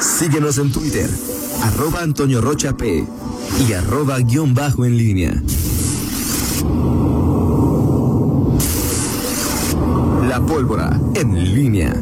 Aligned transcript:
Síguenos 0.00 0.58
en 0.58 0.70
Twitter, 0.72 1.08
arroba 1.62 2.02
Antonio 2.02 2.40
Rocha 2.40 2.76
P 2.76 3.04
y 3.66 3.72
arroba 3.72 4.18
guion 4.20 4.54
bajo 4.54 4.84
en 4.84 4.96
línea. 4.96 5.42
La 10.28 10.40
pólvora 10.44 11.00
en 11.14 11.54
línea. 11.54 11.94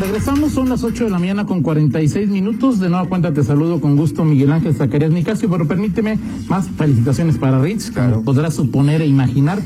Regresamos, 0.00 0.52
son 0.52 0.68
las 0.68 0.84
8 0.84 1.04
de 1.04 1.10
la 1.10 1.18
mañana 1.18 1.44
con 1.44 1.62
46 1.62 2.28
minutos. 2.28 2.78
De 2.78 2.88
nueva 2.88 3.08
cuenta 3.08 3.32
te 3.34 3.42
saludo 3.42 3.80
con 3.80 3.96
gusto, 3.96 4.24
Miguel 4.24 4.52
Ángel 4.52 4.74
Zacarías 4.74 5.10
Nicasio, 5.10 5.50
pero 5.50 5.66
permíteme 5.66 6.18
más 6.48 6.68
felicitaciones 6.76 7.36
para 7.36 7.60
Ritz, 7.60 7.90
como 7.90 8.22
podrás 8.22 8.54
suponer 8.54 9.02
e 9.02 9.06
imaginar. 9.06 9.60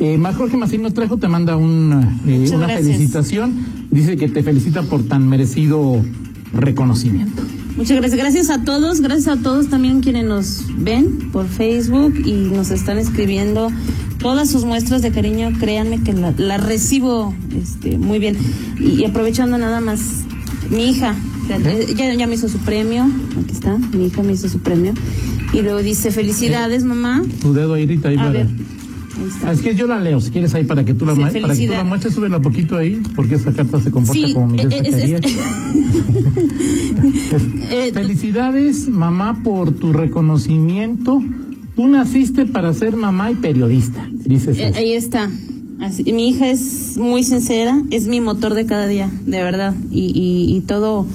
Eh, 0.00 0.18
más 0.18 0.34
Jorge 0.36 0.56
Macín 0.56 0.82
nos 0.82 0.94
trajo, 0.94 1.18
te 1.18 1.28
manda 1.28 1.56
un, 1.56 2.18
eh, 2.26 2.46
una 2.48 2.66
gracias. 2.66 2.82
felicitación. 2.96 3.54
Dice 3.94 4.16
que 4.16 4.28
te 4.28 4.42
felicita 4.42 4.82
por 4.82 5.04
tan 5.04 5.28
merecido 5.28 6.02
reconocimiento. 6.52 7.42
Muchas 7.76 7.96
gracias. 7.96 8.16
Gracias 8.20 8.50
a 8.50 8.62
todos, 8.64 9.00
gracias 9.00 9.38
a 9.38 9.42
todos 9.42 9.68
también 9.68 10.00
quienes 10.00 10.24
nos 10.24 10.64
ven 10.78 11.30
por 11.32 11.46
Facebook 11.48 12.14
y 12.24 12.32
nos 12.32 12.70
están 12.70 12.98
escribiendo 12.98 13.70
todas 14.18 14.50
sus 14.50 14.64
muestras 14.64 15.02
de 15.02 15.10
cariño. 15.10 15.50
Créanme 15.58 16.00
que 16.02 16.12
la, 16.12 16.32
la 16.36 16.56
recibo 16.58 17.34
este, 17.60 17.98
muy 17.98 18.18
bien. 18.18 18.36
Y, 18.78 19.00
y 19.00 19.04
aprovechando 19.04 19.58
nada 19.58 19.80
más, 19.80 20.00
mi 20.70 20.90
hija, 20.90 21.14
ya, 21.96 22.14
ya 22.14 22.26
me 22.26 22.34
hizo 22.34 22.48
su 22.48 22.58
premio. 22.58 23.04
Aquí 23.42 23.52
está, 23.52 23.76
mi 23.78 24.06
hija 24.06 24.22
me 24.22 24.32
hizo 24.32 24.48
su 24.48 24.60
premio. 24.60 24.92
Y 25.52 25.62
luego 25.62 25.82
dice, 25.82 26.10
felicidades, 26.10 26.84
mamá. 26.84 27.22
Tu 27.42 27.52
dedo 27.52 27.74
ahí, 27.74 27.86
Rita, 27.86 28.08
ahí 28.08 28.16
A 28.16 28.18
para- 28.18 28.30
ver. 28.32 28.46
Es 29.50 29.60
que 29.60 29.74
yo 29.74 29.86
la 29.86 30.00
leo, 30.00 30.20
si 30.20 30.30
quieres 30.30 30.54
ahí 30.54 30.64
para 30.64 30.84
que 30.84 30.94
tú 30.94 31.06
la, 31.06 31.14
Sí, 31.14 31.20
mue- 31.20 31.24
para 31.24 31.32
que 31.32 31.40
tú 31.40 31.46
la 31.48 31.54
felicidad. 31.54 31.84
muestres, 31.84 32.14
súbela 32.14 32.40
poquito 32.40 32.76
ahí, 32.76 33.00
porque 33.14 33.36
esa 33.36 33.52
carta 33.52 33.80
se 33.80 33.90
comporta 33.90 34.26
Sí, 34.26 34.34
como 34.34 34.48
Miguel 34.48 34.72
eh, 34.72 34.82
es- 34.84 35.24
es-. 35.24 35.38
Eh, 37.70 37.90
Felicidades, 37.92 38.88
mamá, 38.88 39.40
por 39.42 39.72
tu 39.72 39.92
reconocimiento. 39.92 41.22
Tú 41.76 41.88
naciste 41.88 42.46
para 42.46 42.72
ser 42.72 42.96
mamá 42.96 43.30
y 43.32 43.34
periodista, 43.36 44.08
dices. 44.12 44.58
Eh, 44.58 44.72
ahí 44.76 44.92
está. 44.92 45.30
Así- 45.80 46.12
mi 46.12 46.28
hija 46.28 46.48
es 46.50 46.96
muy 46.96 47.24
sincera, 47.24 47.80
es 47.90 48.06
mi 48.06 48.20
motor 48.20 48.54
de 48.54 48.66
cada 48.66 48.86
día, 48.86 49.10
de 49.26 49.42
verdad. 49.42 49.74
Y, 49.90 50.12
y, 50.14 50.56
y 50.56 50.60
todo, 50.60 51.06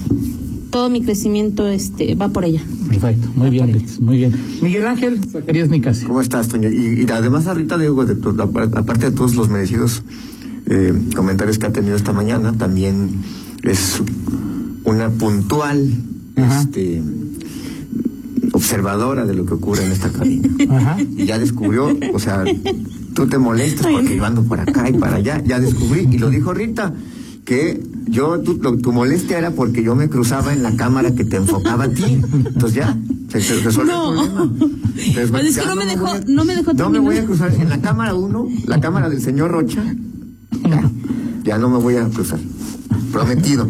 todo 0.70 0.90
mi 0.90 1.02
crecimiento 1.02 1.66
este, 1.68 2.14
va 2.14 2.28
por 2.28 2.44
ella. 2.44 2.62
Perfecto, 2.90 3.28
muy 3.36 3.50
bien, 3.50 3.86
muy 4.00 4.16
bien. 4.18 4.34
Miguel 4.60 4.86
Ángel 4.86 5.20
Zacarías 5.24 5.68
Nicasio. 5.68 6.08
¿Cómo 6.08 6.20
estás, 6.20 6.48
Toño? 6.48 6.68
Y, 6.68 7.04
y 7.06 7.10
además 7.10 7.46
ahorita 7.46 7.78
digo, 7.78 8.04
de 8.04 8.14
apar- 8.20 8.76
aparte 8.76 9.10
de 9.10 9.16
todos 9.16 9.36
los 9.36 9.48
merecidos 9.48 10.02
eh, 10.66 10.92
comentarios 11.14 11.58
que 11.58 11.66
ha 11.66 11.72
tenido 11.72 11.94
esta 11.96 12.12
mañana, 12.12 12.52
también 12.52 13.10
es 13.62 14.02
una 14.84 15.08
puntual 15.10 15.88
Ajá. 16.36 16.60
este, 16.62 17.00
observadora 18.52 19.24
de 19.24 19.34
lo 19.34 19.46
que 19.46 19.54
ocurre 19.54 19.84
en 19.84 19.92
esta 19.92 20.10
cabina. 20.10 20.48
Ajá. 20.70 20.96
Y 21.00 21.26
ya 21.26 21.38
descubrió, 21.38 21.96
o 22.12 22.18
sea, 22.18 22.44
tú 23.14 23.26
te 23.28 23.38
molestas 23.38 23.86
porque 23.90 24.16
yo 24.16 24.24
ando 24.24 24.42
por 24.44 24.60
acá 24.60 24.88
y 24.88 24.94
para 24.94 25.16
allá, 25.16 25.42
ya 25.44 25.60
descubrí, 25.60 26.08
y 26.10 26.18
lo 26.18 26.30
dijo 26.30 26.52
Rita, 26.52 26.92
que 27.44 27.80
yo, 28.06 28.40
tu, 28.40 28.58
tu 28.78 28.92
molestia 28.92 29.38
era 29.38 29.50
porque 29.52 29.82
yo 29.82 29.94
me 29.94 30.08
cruzaba 30.08 30.52
en 30.52 30.62
la 30.62 30.74
cámara 30.76 31.14
que 31.14 31.24
te 31.24 31.36
enfocaba 31.36 31.84
a 31.84 31.88
ti. 31.90 32.04
Entonces 32.04 32.74
ya, 32.74 32.96
se, 33.30 33.40
se 33.40 33.60
resolvió 33.60 33.92
No. 33.92 34.22
el 34.22 34.30
problema. 34.30 34.54
Entonces, 34.96 35.30
Pues 35.30 35.44
es 35.46 35.58
que 35.58 35.66
no 35.66 35.76
me 35.76 35.86
dejó- 35.86 36.06
voy 36.06 36.16
a- 36.16 36.24
no 36.26 36.44
me 36.44 36.54
dejó 36.56 36.72
No 36.74 36.90
me 36.90 36.98
voy 36.98 37.16
a 37.18 37.24
cruzar 37.24 37.54
en 37.54 37.68
la 37.68 37.80
cámara 37.80 38.14
uno, 38.14 38.48
la 38.66 38.80
cámara 38.80 39.08
del 39.08 39.20
señor 39.20 39.50
Rocha, 39.52 39.82
ya, 40.68 40.90
ya 41.44 41.58
no 41.58 41.68
me 41.70 41.78
voy 41.78 41.96
a 41.96 42.08
cruzar. 42.08 42.38
Prometido. 43.12 43.66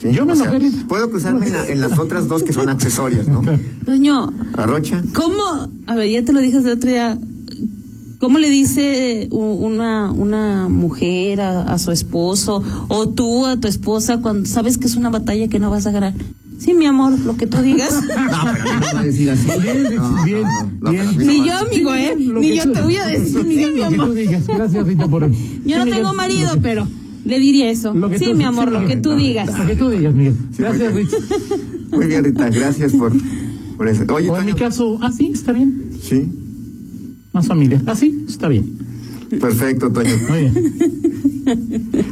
¿sí? 0.00 0.10
Yo 0.12 0.26
me 0.26 0.32
O 0.32 0.36
sea, 0.36 0.52
puedo 0.88 1.10
cruzarme 1.10 1.46
en, 1.46 1.52
la- 1.52 1.66
en 1.68 1.80
las 1.80 1.98
otras 1.98 2.28
dos 2.28 2.42
que 2.42 2.52
son 2.52 2.68
accesorias, 2.68 3.28
¿no? 3.28 3.42
Doño, 3.86 4.32
A 4.56 4.66
Rocha. 4.66 5.02
¿cómo? 5.14 5.68
A 5.86 5.94
ver, 5.94 6.10
ya 6.10 6.24
te 6.24 6.32
lo 6.32 6.40
dije 6.40 6.58
el 6.58 6.68
otro 6.68 6.90
día. 6.90 7.18
¿Cómo 8.22 8.38
le 8.38 8.50
dice 8.50 9.26
una, 9.32 10.12
una 10.12 10.68
mujer 10.68 11.40
a, 11.40 11.62
a 11.64 11.76
su 11.80 11.90
esposo 11.90 12.62
o 12.86 13.08
tú 13.08 13.46
a 13.46 13.56
tu 13.56 13.66
esposa 13.66 14.18
cuando 14.18 14.48
sabes 14.48 14.78
que 14.78 14.86
es 14.86 14.94
una 14.94 15.10
batalla 15.10 15.48
que 15.48 15.58
no 15.58 15.70
vas 15.70 15.88
a 15.88 15.90
ganar? 15.90 16.14
Sí, 16.56 16.72
mi 16.72 16.86
amor, 16.86 17.18
lo 17.18 17.36
que 17.36 17.48
tú 17.48 17.60
digas. 17.62 17.92
Ni 21.18 21.44
yo, 21.44 21.52
amigo, 21.58 21.94
¿eh? 21.94 22.14
Ni 22.16 22.54
yo 22.54 22.70
te 22.70 22.80
voy 22.82 22.94
a 22.94 23.06
decir, 23.06 23.44
mi 23.44 23.56
Lo 23.56 23.88
que 23.90 23.96
tú 23.96 24.02
amor. 24.02 24.14
digas. 24.14 24.46
Gracias, 24.46 24.86
Rita, 24.86 25.08
por 25.08 25.28
Yo 25.64 25.78
no 25.78 25.86
tengo 25.86 26.12
marido, 26.14 26.50
pero 26.62 26.86
le 27.24 27.40
diría 27.40 27.70
eso. 27.70 27.92
Sí, 28.16 28.26
tú- 28.26 28.34
mi 28.36 28.44
amor, 28.44 28.68
sí, 28.68 28.70
lo 28.74 28.86
que 28.86 28.96
tú 28.98 29.16
digas. 29.16 29.58
Lo 29.58 29.66
que 29.66 29.74
tú 29.74 29.88
digas, 29.90 30.14
Miguel. 30.14 30.36
Gracias, 30.56 30.92
muy 30.92 31.02
Ritz. 31.02 31.14
Muy 31.90 32.06
bien, 32.06 32.22
Rita, 32.22 32.48
gracias 32.50 32.92
por, 32.92 33.12
por 33.76 33.88
eso. 33.88 34.04
Oye, 34.14 34.30
O 34.30 34.36
en 34.38 34.46
mi 34.46 34.52
caso, 34.54 34.96
ah, 35.02 35.10
sí, 35.10 35.32
está 35.34 35.50
bien. 35.50 35.90
Sí, 36.00 36.28
Más 37.32 37.46
familia. 37.46 37.82
Ah, 37.86 37.94
sí, 37.96 38.24
está 38.28 38.48
bien. 38.48 38.64
perfecto, 39.40 39.90
Toño. 39.90 40.10
Muy 40.28 40.38
bien. 40.40 40.72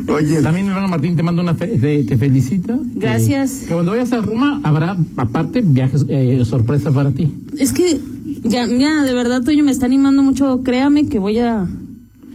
Oye, 0.08 0.42
También 0.42 0.66
mi 0.66 0.70
hermano 0.72 0.88
Martín 0.88 1.14
te 1.16 1.22
manda 1.22 1.42
una 1.42 1.54
fe- 1.54 1.78
te, 1.78 2.04
te 2.04 2.16
felicita. 2.18 2.78
Gracias. 2.96 3.52
Que, 3.60 3.66
que 3.66 3.72
cuando 3.74 3.92
vayas 3.92 4.12
a 4.12 4.20
Roma 4.20 4.60
habrá 4.64 4.96
aparte 5.16 5.60
viajes 5.62 6.04
eh, 6.08 6.42
sorpresa 6.44 6.90
para 6.90 7.10
ti. 7.12 7.32
Es 7.56 7.72
que, 7.72 8.00
ya, 8.44 8.66
mira, 8.66 9.02
de 9.04 9.14
verdad, 9.14 9.42
Toño, 9.44 9.62
me 9.64 9.70
está 9.70 9.86
animando 9.86 10.22
mucho. 10.22 10.62
Créame 10.64 11.06
que 11.08 11.18
voy 11.18 11.38
a, 11.38 11.68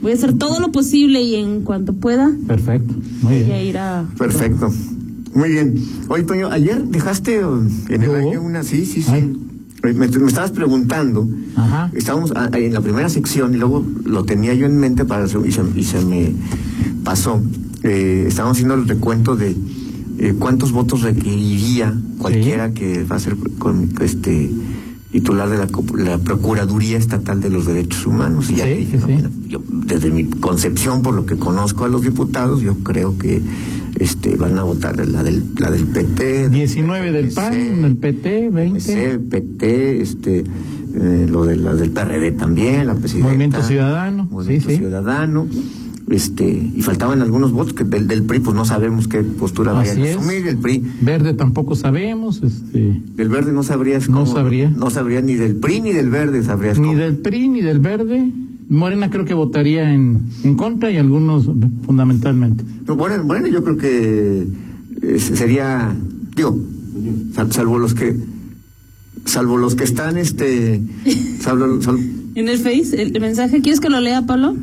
voy 0.02 0.12
a 0.12 0.16
hacer 0.16 0.34
todo 0.38 0.60
lo 0.60 0.72
posible 0.72 1.22
y 1.22 1.36
en 1.36 1.62
cuanto 1.62 1.94
pueda, 1.94 2.32
Perfecto. 2.48 2.94
Muy 3.24 3.34
voy 3.42 3.52
a 3.52 3.56
bien. 3.58 3.68
ir 3.68 3.78
a. 3.78 4.06
perfecto. 4.18 4.72
Muy 5.34 5.50
bien. 5.50 5.76
Oye, 6.08 6.24
Toño, 6.24 6.50
ayer 6.50 6.82
dejaste 6.86 7.44
uh, 7.46 7.60
en 7.90 8.04
el 8.04 8.10
¿Yo? 8.10 8.16
aire 8.16 8.38
una... 8.40 8.64
Sí, 8.64 8.86
sí, 8.86 9.02
sí. 9.02 9.12
Ay. 9.12 9.34
Me, 9.94 10.08
me 10.08 10.28
estabas 10.28 10.52
preguntando. 10.52 11.28
Ajá. 11.56 11.92
Estábamos 11.94 12.32
en 12.54 12.74
la 12.74 12.82
primera 12.82 13.10
sección 13.10 13.54
y 13.54 13.58
luego 13.58 13.86
lo 14.04 14.24
tenía 14.26 14.54
yo 14.54 14.66
en 14.66 14.78
mente 14.78 15.06
para 15.06 15.26
y 15.26 15.30
se, 15.52 15.64
y 15.76 15.84
se 15.84 16.04
me 16.06 16.34
pasó. 17.04 17.42
Eh, 17.84 18.26
estábamos 18.28 18.58
haciendo 18.58 18.76
el 18.76 18.88
recuento 18.88 19.36
de 19.36 19.56
eh, 20.18 20.34
cuántos 20.40 20.72
votos 20.72 21.02
requeriría 21.02 21.94
cualquiera 22.18 22.72
que 22.72 23.04
va 23.04 23.18
a 23.18 23.20
ser 23.20 23.36
con, 23.60 23.92
este 24.02 24.50
titular 25.12 25.50
de 25.50 25.58
la, 26.04 26.18
Procuraduría 26.18 26.98
Estatal 26.98 27.40
de 27.40 27.50
los 27.50 27.66
Derechos 27.66 28.06
Humanos. 28.06 28.50
Y 28.50 28.56
ya 28.56 28.66
Sí, 28.66 28.74
dije, 28.74 29.00
sí, 29.00 29.14
no, 29.22 29.30
sí. 29.30 29.48
yo, 29.48 29.62
desde 29.70 30.10
mi 30.12 30.26
concepción, 30.26 31.02
por 31.02 31.14
lo 31.14 31.26
que 31.26 31.38
conozco 31.38 31.86
a 31.86 31.88
los 31.88 32.02
diputados, 32.02 32.62
yo 32.62 32.76
creo 32.80 33.18
que 33.18 33.42
este 34.00 34.36
van 34.36 34.58
a 34.58 34.64
votar 34.64 34.98
la 35.08 35.24
del, 35.24 35.44
la 35.60 35.72
del 35.72 35.86
PT. 35.86 36.50
19 36.50 37.12
del 37.12 37.26
PC, 37.26 37.36
PAN, 37.36 37.82
del 37.82 37.96
PT, 37.98 38.50
20. 38.50 38.74
PC, 38.80 39.20
PT, 39.20 40.02
este, 40.02 40.40
eh, 40.96 41.28
lo 41.30 41.46
de 41.46 41.56
la 41.58 41.74
del 41.76 41.92
PRD 41.92 42.32
también, 42.34 42.88
la 42.88 42.96
presidenta. 42.96 43.28
Movimiento 43.30 43.62
Ciudadano, 43.64 44.28
Movimiento 44.30 44.70
sí, 44.70 44.76
sí. 44.76 44.82
Ciudadano. 44.82 45.48
Este, 46.08 46.46
y 46.48 46.82
faltaban 46.84 47.24
algunos 47.24 47.52
votos 47.52 47.74
que 47.74 47.84
del, 47.84 48.08
del 48.08 48.22
PRI, 48.24 48.40
pues 48.40 48.56
no 48.56 48.64
sabemos 48.64 49.08
qué 49.08 49.24
postura 49.24 49.72
vayan 49.74 49.94
Así 49.94 50.02
a 50.04 50.12
es. 50.12 50.18
asumir. 50.18 50.48
El 50.48 50.58
PRI, 50.58 50.84
Verde 51.02 51.34
tampoco 51.34 51.76
sabemos, 51.76 52.44
este, 52.44 53.02
del 53.16 53.28
verde 53.30 53.52
no 53.52 53.64
sabrías 53.64 54.08
No 54.08 54.20
cómo- 54.20 54.32
sabría. 54.32 54.70
No 54.70 54.92
sabría 54.92 55.22
ni 55.22 55.34
del 55.34 55.56
PRI 55.56 55.82
ni 55.82 55.94
del 55.94 56.12
verde 56.12 56.44
sabrías 56.44 56.78
ni 56.78 56.90
cómo. 56.90 57.00
del 57.00 57.16
PRI 57.18 57.50
ni 57.50 57.62
del 57.64 57.80
Verde. 57.80 58.32
Morena 58.70 59.10
creo 59.10 59.26
que 59.26 59.34
votaría 59.34 59.94
en, 59.94 60.22
en 60.44 60.56
contra 60.56 60.90
y 60.92 60.98
algunos 60.98 61.46
fundamentalmente. 61.86 62.64
No, 62.88 62.96
bueno, 62.96 63.24
bueno, 63.24 63.48
yo 63.48 63.64
creo 63.64 63.78
que 63.78 64.48
eh, 65.04 65.20
sería, 65.20 65.96
digo, 66.36 66.58
sal- 67.34 67.52
salvo 67.52 67.78
los 67.80 67.94
que, 67.94 68.16
salvo 69.26 69.58
los 69.58 69.76
que 69.76 69.84
están, 69.84 70.18
este, 70.18 70.82
salvo, 71.42 71.80
salvo- 71.82 72.00
En 72.36 72.50
el 72.50 72.58
Face, 72.58 73.02
el, 73.02 73.16
el 73.16 73.22
mensaje, 73.22 73.62
¿quieres 73.62 73.80
que 73.80 73.90
lo 73.90 74.00
lea, 74.02 74.24
Pablo? 74.26 74.56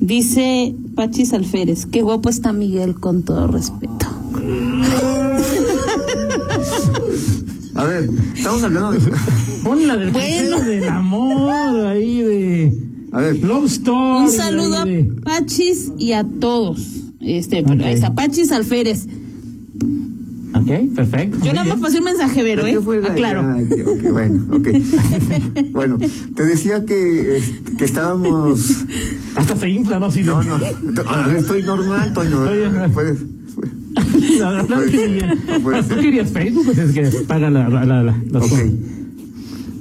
Dice 0.00 0.74
Pachis 0.96 1.32
Alférez, 1.32 1.86
qué 1.86 2.02
guapo 2.02 2.30
está 2.30 2.52
Miguel, 2.52 2.94
con 2.94 3.22
todo 3.22 3.46
respeto. 3.46 4.06
a 7.74 7.84
ver, 7.84 8.08
estamos 8.34 8.62
hablando 8.62 8.92
de, 8.92 9.00
Pon 9.64 9.86
la 9.86 9.96
del, 9.96 10.10
Bueno. 10.10 10.60
del 10.60 10.88
amor 10.88 11.86
ahí 11.86 12.22
de 12.22 12.78
a 13.12 13.20
ver, 13.20 13.36
Story. 13.36 14.24
Un 14.24 14.30
saludo 14.30 14.78
a 14.78 14.86
Pachis 15.24 15.92
y 15.98 16.12
a 16.12 16.24
todos. 16.24 16.86
Este, 17.20 17.60
Ok. 17.60 17.70
ahí 17.82 17.94
está 17.94 18.14
Pachis 18.14 18.50
Alférez. 18.52 19.06
Ok, 20.52 20.94
perfecto. 20.96 21.38
Yo 21.44 21.52
nada 21.52 21.64
más 21.68 21.80
pasé 21.80 21.98
un 21.98 22.04
mensaje, 22.04 22.42
Vero, 22.42 22.66
¿eh? 22.66 22.72
¿Qué 22.74 22.80
fue 22.80 23.00
la- 23.00 23.08
Aclaro. 23.12 23.52
Ay, 23.54 23.66
qué- 23.68 23.84
ok, 23.84 24.12
bueno, 24.12 24.46
ok. 24.50 24.68
bueno, 25.72 25.98
te 26.34 26.44
decía 26.44 26.84
que, 26.84 27.38
eh, 27.38 27.42
que 27.78 27.84
estábamos. 27.84 28.84
Hasta 29.36 29.56
se 29.56 29.68
infla, 29.70 30.00
¿no? 30.00 30.10
Sí, 30.10 30.22
No, 30.24 30.42
no, 30.42 30.58
no, 30.58 31.30
estoy 31.36 31.62
normal, 31.62 32.12
Toño. 32.12 32.40
Oye, 32.42 32.68
Puedes. 32.92 33.18
Adelante, 34.42 35.08
Miguel. 35.08 35.38
No 35.48 35.60
puede 35.60 35.82
¿Tú 35.82 35.88
ser. 35.88 36.00
querías 36.00 36.30
Facebook? 36.30 36.64
Pues 36.66 36.78
es 36.78 36.92
que 36.92 37.18
paga 37.26 37.48
la, 37.50 37.68
la, 37.68 37.84
la, 37.84 38.02
la- 38.02 38.22
la 38.30 38.38
Ok. 38.38 38.48
suma. 38.48 38.62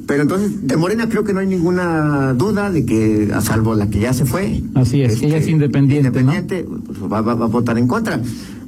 Pero 0.09 0.23
entonces, 0.23 0.65
de 0.67 0.75
Morena 0.75 1.07
creo 1.07 1.23
que 1.23 1.33
no 1.33 1.39
hay 1.39 1.45
ninguna 1.45 2.33
duda 2.33 2.71
de 2.71 2.83
que, 2.83 3.29
a 3.31 3.41
salvo 3.41 3.75
la 3.75 3.91
que 3.91 3.99
ya 3.99 4.11
se 4.11 4.25
fue. 4.25 4.55
este, 4.55 4.79
Así 4.79 5.01
es, 5.03 5.19
que 5.19 5.27
ella 5.27 5.37
es 5.37 5.47
independiente, 5.47 6.09
¿no? 6.23 6.33
Independiente, 6.33 6.65
pues, 6.83 6.97
va, 7.11 7.21
va- 7.21 7.35
va 7.35 7.45
a 7.45 7.47
votar 7.47 7.77
en 7.77 7.87
contra. 7.87 8.19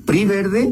PRI 0.05 0.25
Verde, 0.25 0.71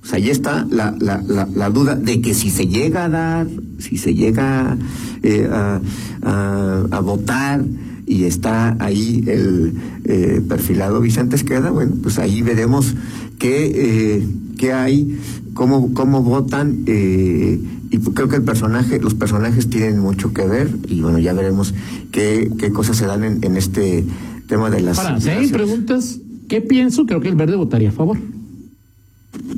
Pues 0.00 0.14
ahí 0.14 0.30
está 0.30 0.66
la, 0.70 0.94
la, 0.98 1.20
la, 1.26 1.46
la 1.54 1.68
duda 1.68 1.96
de 1.96 2.22
que 2.22 2.32
si 2.32 2.48
se 2.48 2.66
llega 2.66 3.04
a 3.04 3.08
dar, 3.10 3.46
si 3.78 3.98
se 3.98 4.14
llega 4.14 4.78
eh, 5.22 5.48
a, 5.52 5.80
a, 6.22 6.84
a 6.92 7.00
votar 7.00 7.62
y 8.06 8.24
está 8.24 8.74
ahí 8.78 9.22
el 9.26 9.74
eh, 10.04 10.40
perfilado 10.48 11.00
Vicente 11.02 11.36
Esqueda, 11.36 11.70
bueno, 11.72 11.92
pues 12.02 12.18
ahí 12.18 12.40
veremos 12.40 12.94
qué, 13.38 13.70
eh, 13.74 14.26
qué 14.56 14.72
hay, 14.72 15.18
cómo, 15.54 15.92
cómo 15.92 16.22
votan, 16.22 16.84
eh, 16.86 17.60
y 17.90 17.98
creo 17.98 18.28
que 18.28 18.36
el 18.36 18.42
personaje, 18.42 19.00
los 19.00 19.14
personajes 19.14 19.68
tienen 19.70 19.98
mucho 19.98 20.32
que 20.32 20.46
ver, 20.46 20.68
y 20.88 21.00
bueno, 21.00 21.18
ya 21.18 21.32
veremos 21.32 21.74
qué, 22.12 22.50
qué 22.58 22.70
cosas 22.72 22.96
se 22.96 23.06
dan 23.06 23.24
en, 23.24 23.38
en 23.44 23.56
este 23.56 24.04
tema 24.48 24.70
de 24.70 24.80
las. 24.80 24.96
Para, 24.96 25.20
si 25.20 25.28
hay 25.30 25.48
preguntas, 25.48 26.18
¿qué 26.48 26.60
pienso? 26.60 27.06
Creo 27.06 27.20
que 27.20 27.28
el 27.28 27.34
verde 27.36 27.56
votaría 27.56 27.88
a 27.90 27.92
favor. 27.92 28.18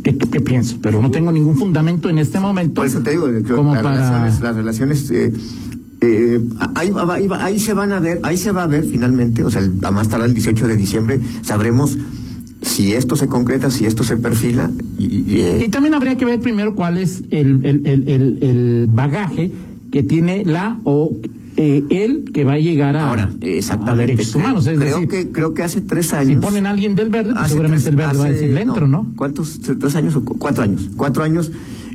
¿Qué, 0.03 0.17
qué, 0.17 0.29
qué 0.29 0.41
pienso? 0.41 0.79
Pero 0.83 1.01
no 1.01 1.11
tengo 1.11 1.31
ningún 1.33 1.57
fundamento 1.57 2.09
en 2.09 2.19
este 2.19 2.41
momento. 2.41 2.75
Por 2.81 2.87
eso 2.87 3.01
te 3.01 3.11
digo, 3.11 3.27
como 3.55 3.75
las, 3.75 3.83
para... 3.83 3.97
relaciones, 3.97 4.41
las 4.41 4.57
relaciones 4.57 5.11
eh, 5.11 5.33
eh, 6.01 6.41
ahí, 6.75 6.91
ahí, 7.11 7.29
ahí 7.41 7.59
se 7.61 7.75
van 7.75 7.93
a 7.93 8.01
ver, 8.01 8.21
ahí 8.23 8.37
se 8.37 8.53
va 8.53 8.65
a 8.65 8.67
ver 8.67 8.85
finalmente, 8.85 9.45
o 9.45 9.51
sea, 9.51 9.61
el- 9.63 9.75
a 9.85 9.91
más 9.91 10.09
tardar 10.09 10.29
el 10.29 10.35
18 10.35 10.67
de 10.69 10.77
diciembre 10.77 11.21
sabremos 11.43 11.97
si 12.63 12.93
esto 12.93 13.17
se 13.17 13.27
concreta, 13.29 13.71
si 13.71 13.87
esto 13.87 14.03
se 14.05 14.17
perfila 14.17 14.71
y, 14.99 15.41
eh, 15.41 15.63
Y 15.67 15.69
también 15.69 15.95
habría 15.95 16.17
que 16.17 16.25
ver 16.25 16.41
primero 16.41 16.75
cuál 16.75 16.99
es 16.99 17.23
el, 17.31 17.65
el, 17.65 17.87
el, 17.87 18.09
el, 18.43 18.89
bagaje 18.93 19.51
que 19.93 20.03
tiene 20.03 20.45
la 20.45 20.79
o 20.85 21.17
eh, 21.57 21.83
él 21.91 22.25
que 22.33 22.45
va 22.45 22.53
a 22.55 22.59
llegar 22.59 22.97
a, 22.97 23.09
ahora 23.09 23.31
a 23.41 23.45
exactamente 23.45 24.07
derechos 24.13 24.33
creo, 24.33 24.45
humanos. 24.45 24.67
Es 24.67 24.79
creo 24.79 24.95
decir, 25.01 25.09
que 25.09 25.31
creo 25.33 25.55
que 25.55 25.63
hace 25.63 25.81
tres 25.81 26.07
si 26.09 26.17
años 26.17 26.45
ponen 26.45 26.67
a 26.67 26.71
alguien 26.71 26.95
del 26.95 27.11
verde, 27.11 27.33
pues 27.35 27.49
seguramente 27.49 27.83
tres- 27.85 27.91
el 27.93 27.97
verde 27.97 28.19
va 28.19 28.25
a 28.27 28.31
decir 28.31 28.51
le 28.53 28.61
entro, 28.63 28.87
¿no? 28.89 29.13
¿Cuántos? 29.17 29.61
¿Tres 29.61 29.95
años 29.97 30.15
o 30.17 30.25
cu- 30.25 30.39
cuatro 30.39 30.63
años? 30.63 30.89
Cuatro 30.97 31.23
años, 31.25 31.51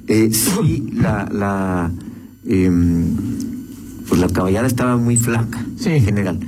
eh, 0.07 0.30
sí, 0.31 0.89
la, 0.94 1.30
la, 1.31 1.92
em, 2.48 3.06
pues 4.07 4.19
la 4.19 4.27
caballada 4.30 4.68
estaba 4.68 4.98
muy 4.98 5.18
flaca, 5.18 5.66
Sí. 5.77 5.89
en 5.92 6.04
general. 6.04 6.39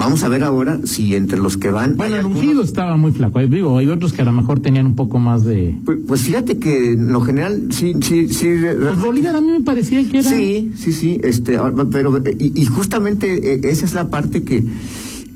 Vamos 0.00 0.22
a 0.24 0.28
ver 0.30 0.42
ahora 0.44 0.80
si 0.84 1.14
entre 1.14 1.38
los 1.38 1.58
que 1.58 1.70
van... 1.70 1.96
Bueno, 1.96 2.14
el 2.14 2.20
algunos- 2.20 2.42
ungido 2.42 2.62
estaba 2.62 2.96
muy 2.96 3.12
flaco. 3.12 3.38
Ahí 3.38 3.48
digo, 3.48 3.76
hay 3.76 3.86
otros 3.88 4.12
que 4.14 4.22
a 4.22 4.24
lo 4.24 4.32
mejor 4.32 4.60
tenían 4.60 4.86
un 4.86 4.96
poco 4.96 5.18
más 5.18 5.44
de. 5.44 5.76
Pues, 5.84 5.98
pues 6.08 6.22
fíjate 6.22 6.58
que 6.58 6.92
en 6.92 7.12
lo 7.12 7.20
general 7.20 7.68
sí, 7.70 7.92
sí, 8.00 8.28
sí. 8.28 8.48
Pues 8.80 8.98
Bolívar 8.98 9.36
a 9.36 9.40
mí 9.42 9.48
me 9.52 9.60
parecía 9.60 10.02
que 10.10 10.20
era. 10.20 10.28
Sí, 10.30 10.72
sí, 10.74 10.92
sí, 10.92 11.20
este, 11.22 11.56
ahora, 11.58 11.84
pero 11.84 12.16
y, 12.38 12.60
y 12.60 12.64
justamente 12.64 13.54
eh, 13.54 13.60
esa 13.64 13.84
es 13.84 13.92
la 13.92 14.08
parte 14.08 14.42
que, 14.42 14.64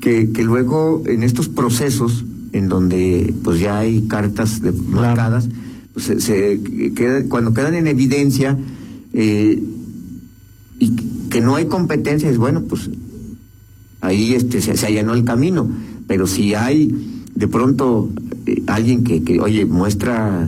que, 0.01 0.31
que 0.31 0.43
luego 0.43 1.03
en 1.05 1.21
estos 1.23 1.47
procesos 1.47 2.25
en 2.51 2.67
donde 2.67 3.33
pues 3.43 3.59
ya 3.59 3.77
hay 3.79 4.01
cartas 4.07 4.61
de- 4.61 4.71
marcadas, 4.71 5.47
pues, 5.93 6.05
se, 6.07 6.19
se 6.19 6.59
queda- 6.95 7.23
cuando 7.29 7.53
quedan 7.53 7.75
en 7.75 7.85
evidencia 7.85 8.57
eh, 9.13 9.61
y 10.79 10.95
que 11.29 11.39
no 11.41 11.55
hay 11.55 11.65
competencia, 11.65 12.29
es 12.29 12.37
bueno, 12.37 12.63
pues 12.63 12.89
ahí 14.01 14.33
este 14.33 14.61
se, 14.61 14.85
allanó 14.85 15.13
el 15.13 15.23
camino, 15.23 15.67
pero 16.07 16.27
si 16.27 16.53
hay 16.53 16.93
de 17.35 17.47
pronto 17.47 18.09
eh, 18.45 18.63
alguien 18.67 19.03
que, 19.03 19.23
que, 19.23 19.39
oye, 19.39 19.65
muestra 19.65 20.47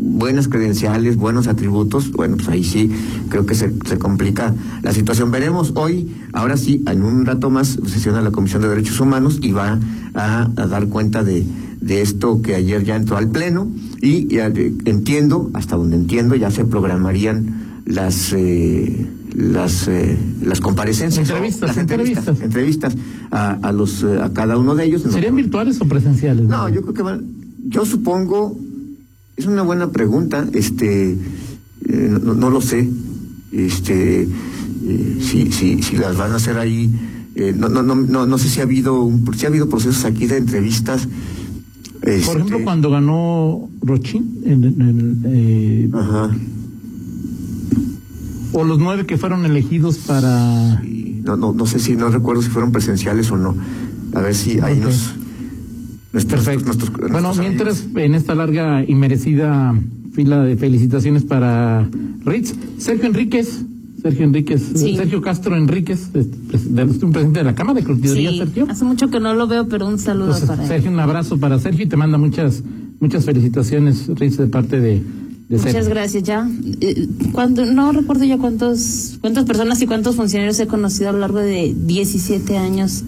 buenas 0.00 0.48
credenciales, 0.48 1.16
buenos 1.16 1.46
atributos, 1.46 2.10
bueno, 2.12 2.36
pues 2.36 2.48
ahí 2.48 2.64
sí 2.64 2.90
creo 3.28 3.46
que 3.46 3.54
se, 3.54 3.72
se 3.86 3.98
complica 3.98 4.54
la 4.82 4.92
situación. 4.92 5.30
Veremos 5.30 5.72
hoy, 5.76 6.12
ahora 6.32 6.56
sí, 6.56 6.82
en 6.86 7.02
un 7.02 7.24
rato 7.24 7.50
más 7.50 7.78
sesiona 7.86 8.20
la 8.20 8.30
Comisión 8.30 8.62
de 8.62 8.68
Derechos 8.68 8.98
Humanos 9.00 9.38
y 9.42 9.52
va 9.52 9.78
a, 10.14 10.50
a 10.56 10.66
dar 10.66 10.88
cuenta 10.88 11.22
de, 11.24 11.44
de 11.80 12.02
esto 12.02 12.42
que 12.42 12.54
ayer 12.56 12.84
ya 12.84 12.96
entró 12.96 13.16
al 13.16 13.28
Pleno 13.28 13.68
y 14.00 14.24
de- 14.24 14.74
entiendo, 14.86 15.50
hasta 15.54 15.76
donde 15.76 15.96
entiendo, 15.96 16.34
ya 16.36 16.50
se 16.50 16.64
programarían 16.64 17.82
las... 17.86 18.32
eh, 18.32 19.06
las 19.38 19.86
eh, 19.86 20.18
las 20.42 20.60
comparecencias 20.60 21.28
Entrevistas, 21.28 21.62
o 21.62 21.66
las 21.66 21.76
entrevistas. 21.78 22.40
entrevistas 22.40 22.94
a, 23.30 23.52
a 23.52 23.72
los 23.72 24.02
eh, 24.02 24.18
a 24.20 24.32
cada 24.32 24.58
uno 24.58 24.74
de 24.74 24.84
ellos 24.86 25.02
¿Serían 25.08 25.36
virtuales 25.36 25.80
o 25.80 25.84
presenciales? 25.86 26.46
no 26.48 26.68
yo 26.68 26.82
creo 26.82 26.94
que 26.94 27.02
van 27.02 27.22
yo 27.68 27.86
supongo 27.86 28.58
es 29.36 29.46
una 29.46 29.62
buena 29.62 29.90
pregunta 29.92 30.44
este 30.54 31.12
eh, 31.12 32.18
no, 32.24 32.34
no 32.34 32.50
lo 32.50 32.60
sé 32.60 32.88
este 33.52 34.22
eh, 34.22 35.18
si, 35.20 35.52
si 35.52 35.82
si 35.84 35.96
las 35.96 36.16
van 36.16 36.32
a 36.32 36.36
hacer 36.36 36.58
ahí 36.58 36.90
eh, 37.36 37.54
no, 37.56 37.68
no 37.68 37.84
no 37.84 37.94
no 37.94 38.26
no 38.26 38.38
sé 38.38 38.48
si 38.48 38.58
ha 38.58 38.64
habido 38.64 39.02
un, 39.04 39.24
si 39.36 39.44
ha 39.46 39.48
habido 39.50 39.68
procesos 39.68 40.04
aquí 40.04 40.26
de 40.26 40.38
entrevistas 40.38 41.06
Por 42.00 42.08
ejemplo, 42.10 42.56
este, 42.56 42.64
cuando 42.64 42.90
ganó 42.90 43.68
Rochín, 43.82 44.40
en- 44.44 44.64
en 44.64 44.80
el, 44.80 45.18
eh, 45.26 45.90
ajá 45.92 46.30
o 48.60 48.64
los 48.64 48.78
nueve 48.78 49.06
que 49.06 49.16
fueron 49.16 49.44
elegidos 49.44 49.98
para. 49.98 50.82
y 50.84 51.20
no, 51.24 51.36
no, 51.36 51.52
no 51.52 51.66
sé 51.66 51.78
si, 51.78 51.94
no 51.96 52.08
recuerdo 52.08 52.42
si 52.42 52.48
fueron 52.50 52.72
presenciales 52.72 53.30
o 53.30 53.36
no. 53.36 53.54
A 54.14 54.20
ver 54.20 54.34
si 54.34 54.58
ahí 54.60 54.78
Ok. 54.78 54.84
nos... 54.84 55.14
nuestros- 56.12 56.44
Perfecto. 56.44 56.64
nuestros- 56.66 56.90
bueno, 56.92 57.08
nuestros 57.20 57.38
mientras 57.38 57.80
amigos. 57.82 58.02
en 58.02 58.14
esta 58.14 58.34
larga 58.34 58.84
y 58.86 58.94
merecida 58.94 59.74
fila 60.12 60.42
de 60.42 60.56
felicitaciones 60.56 61.24
para 61.24 61.86
Ritz, 62.24 62.54
Sergio 62.78 63.06
Enríquez, 63.06 63.62
Sergio 64.02 64.24
Enríquez, 64.24 64.62
Sí. 64.74 64.96
Sergio 64.96 65.20
Castro 65.20 65.56
Enríquez, 65.56 66.08
un 66.14 67.12
presidente 67.12 67.40
de 67.40 67.44
la 67.44 67.54
Cámara 67.54 67.80
de 67.80 67.86
Curtiduría, 67.86 68.30
Sí, 68.30 68.38
Sergio. 68.38 68.66
hace 68.68 68.84
mucho 68.84 69.08
que 69.10 69.20
no 69.20 69.34
lo 69.34 69.46
veo, 69.46 69.68
pero 69.68 69.86
un 69.86 69.98
saludo 69.98 70.26
Entonces, 70.36 70.48
para 70.48 70.62
él. 70.62 70.68
Sergio, 70.68 70.90
un 70.90 71.00
abrazo 71.00 71.38
para 71.38 71.58
Sergio 71.58 71.84
y 71.84 71.88
te 71.88 71.96
manda 71.96 72.16
muchas 72.18 72.62
muchas 73.00 73.24
felicitaciones, 73.24 74.08
Ritz, 74.08 74.38
de 74.38 74.46
parte 74.48 74.80
de, 74.80 74.94
de 74.94 75.02
Muchas 75.48 75.88
gracias, 75.88 76.22
ya. 76.24 76.48
Eh, 76.80 77.08
Cuando, 77.32 77.64
no 77.64 77.92
recuerdo 77.92 78.24
ya 78.24 78.36
cuántos, 78.36 79.18
cuántas 79.20 79.44
personas 79.44 79.80
y 79.80 79.86
cuántos 79.86 80.16
funcionarios 80.16 80.60
he 80.60 80.66
conocido 80.66 81.08
a 81.08 81.12
lo 81.12 81.18
largo 81.20 81.38
de 81.38 81.74
17 81.74 82.58
años 82.58 83.04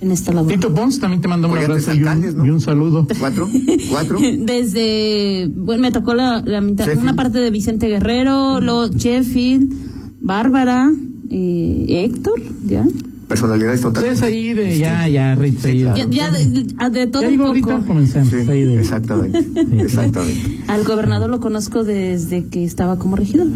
en 0.00 0.12
esta 0.12 0.32
labor. 0.32 0.52
Tito 0.52 0.74
Pons 0.74 0.98
también 1.00 1.20
te 1.22 1.28
manda 1.28 1.48
un 1.48 1.56
abrazo 1.56 1.94
y 1.94 2.02
un, 2.02 2.36
¿no? 2.36 2.46
y 2.46 2.50
un 2.50 2.60
saludo. 2.60 3.06
¿Cuatro? 3.18 3.48
¿Cuatro? 3.90 4.18
Desde, 4.20 5.50
bueno, 5.54 5.82
me 5.82 5.92
tocó 5.92 6.14
la, 6.14 6.42
la 6.44 6.60
mitad, 6.60 6.84
Sheffield. 6.84 7.02
una 7.02 7.16
parte 7.16 7.38
de 7.38 7.50
Vicente 7.50 7.88
Guerrero, 7.88 8.60
luego 8.60 8.88
Sheffield, 8.88 9.72
Bárbara, 10.20 10.90
eh, 11.30 11.86
Héctor, 11.88 12.42
¿ya? 12.66 12.86
Personalidades 13.30 13.80
totales. 13.80 14.12
Ustedes 14.14 14.22
ahí 14.34 14.52
de 14.54 14.76
ya, 14.76 15.06
ya, 15.08 15.34
Ritz, 15.36 15.64
ahí. 15.64 15.78
Ya, 15.84 15.94
ya 16.10 16.30
de, 16.32 16.44
de- 16.46 17.06
todo 17.06 17.22
Ya 17.22 17.28
un 17.28 17.32
digo, 17.32 17.44
poco. 17.46 17.70
ahorita 17.70 17.86
comencemos. 17.86 18.28
Sí, 18.28 18.36
ahí 18.50 18.64
de- 18.64 18.80
exactamente, 18.80 19.38
exactamente. 19.78 20.60
Al 20.66 20.82
gobernador 20.84 21.30
lo 21.30 21.38
conozco 21.40 21.84
desde 21.84 22.44
que 22.46 22.64
estaba 22.64 22.98
como 22.98 23.14
regidor. 23.16 23.46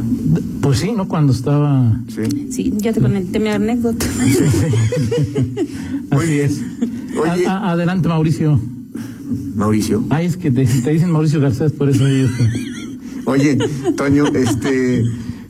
Pues 0.61 0.79
sí, 0.79 0.93
¿no? 0.97 1.09
Cuando 1.09 1.33
estaba. 1.33 2.01
Sí. 2.09 2.47
Sí, 2.53 2.73
ya 2.77 2.93
te 2.93 3.01
conté 3.01 3.41
mi 3.41 3.49
anécdota. 3.49 4.07
Muy 6.13 6.27
bien. 6.27 6.51
Oye, 7.21 7.47
A- 7.47 7.53
a- 7.59 7.71
adelante, 7.73 8.09
Mauricio. 8.09 8.61
Mauricio. 9.57 10.05
Ay, 10.11 10.27
es 10.27 10.37
que 10.37 10.51
te, 10.51 10.65
te 10.67 10.91
dicen 10.91 11.11
Mauricio 11.11 11.41
Garcés, 11.41 11.73
por 11.73 11.89
eso 11.91 12.07
ellos. 12.07 12.31
Oye, 13.27 13.57
Toño, 13.97 14.27
este, 14.27 15.03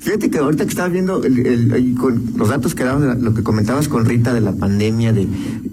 fíjate 0.05 0.31
que 0.31 0.39
ahorita 0.39 0.65
que 0.65 0.71
estaba 0.71 0.89
viendo 0.89 1.25
el, 1.25 1.95
con 1.99 2.23
los 2.37 2.49
datos 2.49 2.75
que 2.75 2.85
daban, 2.85 3.25
lo 3.25 3.35
que 3.35 3.43
comentabas 3.43 3.89
con 3.89 4.05
Rita 4.05 4.33
de 4.35 4.41
la 4.41 4.53
pandemia, 4.53 5.13
de 5.13 5.27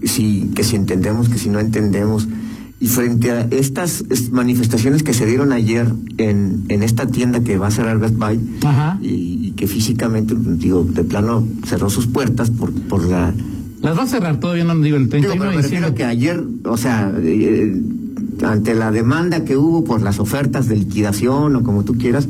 si, 0.05 0.49
que 0.55 0.63
si 0.63 0.75
entendemos, 0.75 1.29
que 1.29 1.37
si 1.37 1.49
no 1.49 1.59
entendemos, 1.59 2.27
y 2.79 2.87
frente 2.87 3.29
a 3.31 3.41
estas 3.51 4.03
es- 4.09 4.31
manifestaciones 4.31 5.03
que 5.03 5.13
se 5.13 5.25
dieron 5.27 5.51
ayer 5.51 5.85
en, 6.17 6.63
en 6.69 6.81
esta 6.81 7.05
tienda 7.07 7.41
que 7.41 7.57
va 7.57 7.67
a 7.67 7.71
cerrar 7.71 7.99
Best 7.99 8.15
Buy, 8.15 8.39
y, 9.01 9.47
y 9.47 9.51
que 9.51 9.67
físicamente, 9.67 10.33
digo, 10.37 10.83
de 10.85 11.03
plano 11.03 11.45
cerró 11.67 11.89
sus 11.89 12.07
puertas 12.07 12.49
por, 12.49 12.71
por 12.73 13.03
la 13.05 13.33
Las 13.81 13.97
va 13.97 14.03
a 14.03 14.07
cerrar 14.07 14.39
todavía, 14.39 14.63
no 14.63 14.75
digo 14.79 14.97
el 14.97 15.09
Digo, 15.09 15.27
31 15.27 15.39
pero 15.39 15.51
de 15.51 15.55
me 15.57 15.61
refiero 15.61 15.93
que 15.93 16.05
ayer, 16.05 16.43
o 16.65 16.77
sea, 16.77 17.13
eh, 17.21 17.79
ante 18.43 18.73
la 18.73 18.91
demanda 18.91 19.43
que 19.43 19.57
hubo 19.57 19.83
por 19.83 20.01
las 20.01 20.19
ofertas 20.19 20.67
de 20.67 20.77
liquidación 20.77 21.55
o 21.55 21.63
como 21.63 21.83
tú 21.83 21.95
quieras, 21.97 22.27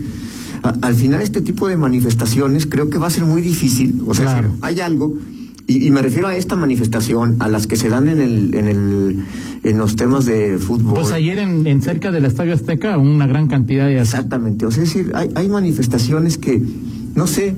a- 0.64 0.76
al 0.82 0.96
final 0.96 1.22
este 1.22 1.42
tipo 1.42 1.68
de 1.68 1.78
manifestaciones 1.78 2.66
creo 2.66 2.90
que 2.90 2.98
va 2.98 3.08
a 3.08 3.12
ser 3.12 3.26
muy 3.26 3.42
difícil. 3.42 4.02
O 4.08 4.14
sea, 4.14 4.26
Claro. 4.26 4.52
si 4.54 4.58
hay 4.62 4.80
algo, 4.80 5.16
y, 5.68 5.88
y 5.88 5.92
me 5.92 6.02
refiero 6.02 6.28
a 6.28 6.36
esta 6.36 6.56
manifestación, 6.56 7.38
a 7.40 7.48
las 7.48 7.68
que 7.68 7.76
se 7.78 7.88
dan 7.90 8.08
en 8.10 8.20
el, 8.20 8.54
en 8.56 8.68
el, 8.68 9.24
en 9.64 9.78
los 9.78 9.96
temas 9.96 10.26
de 10.26 10.58
fútbol. 10.58 10.96
Pues 10.96 11.12
ayer 11.12 11.38
en, 11.40 11.66
en 11.68 11.82
cerca 11.82 12.12
del 12.12 12.26
Estadio 12.26 12.54
Azteca, 12.54 12.98
una 12.98 13.28
gran 13.28 13.48
cantidad 13.48 13.86
de. 13.88 14.00
Exactamente, 14.00 14.66
o 14.66 14.72
sea, 14.72 14.84
es 14.84 14.94
decir, 14.94 15.12
hay, 15.16 15.30
hay 15.36 15.48
manifestaciones 15.48 16.38
que, 16.38 16.62
no 17.16 17.28
sé, 17.28 17.56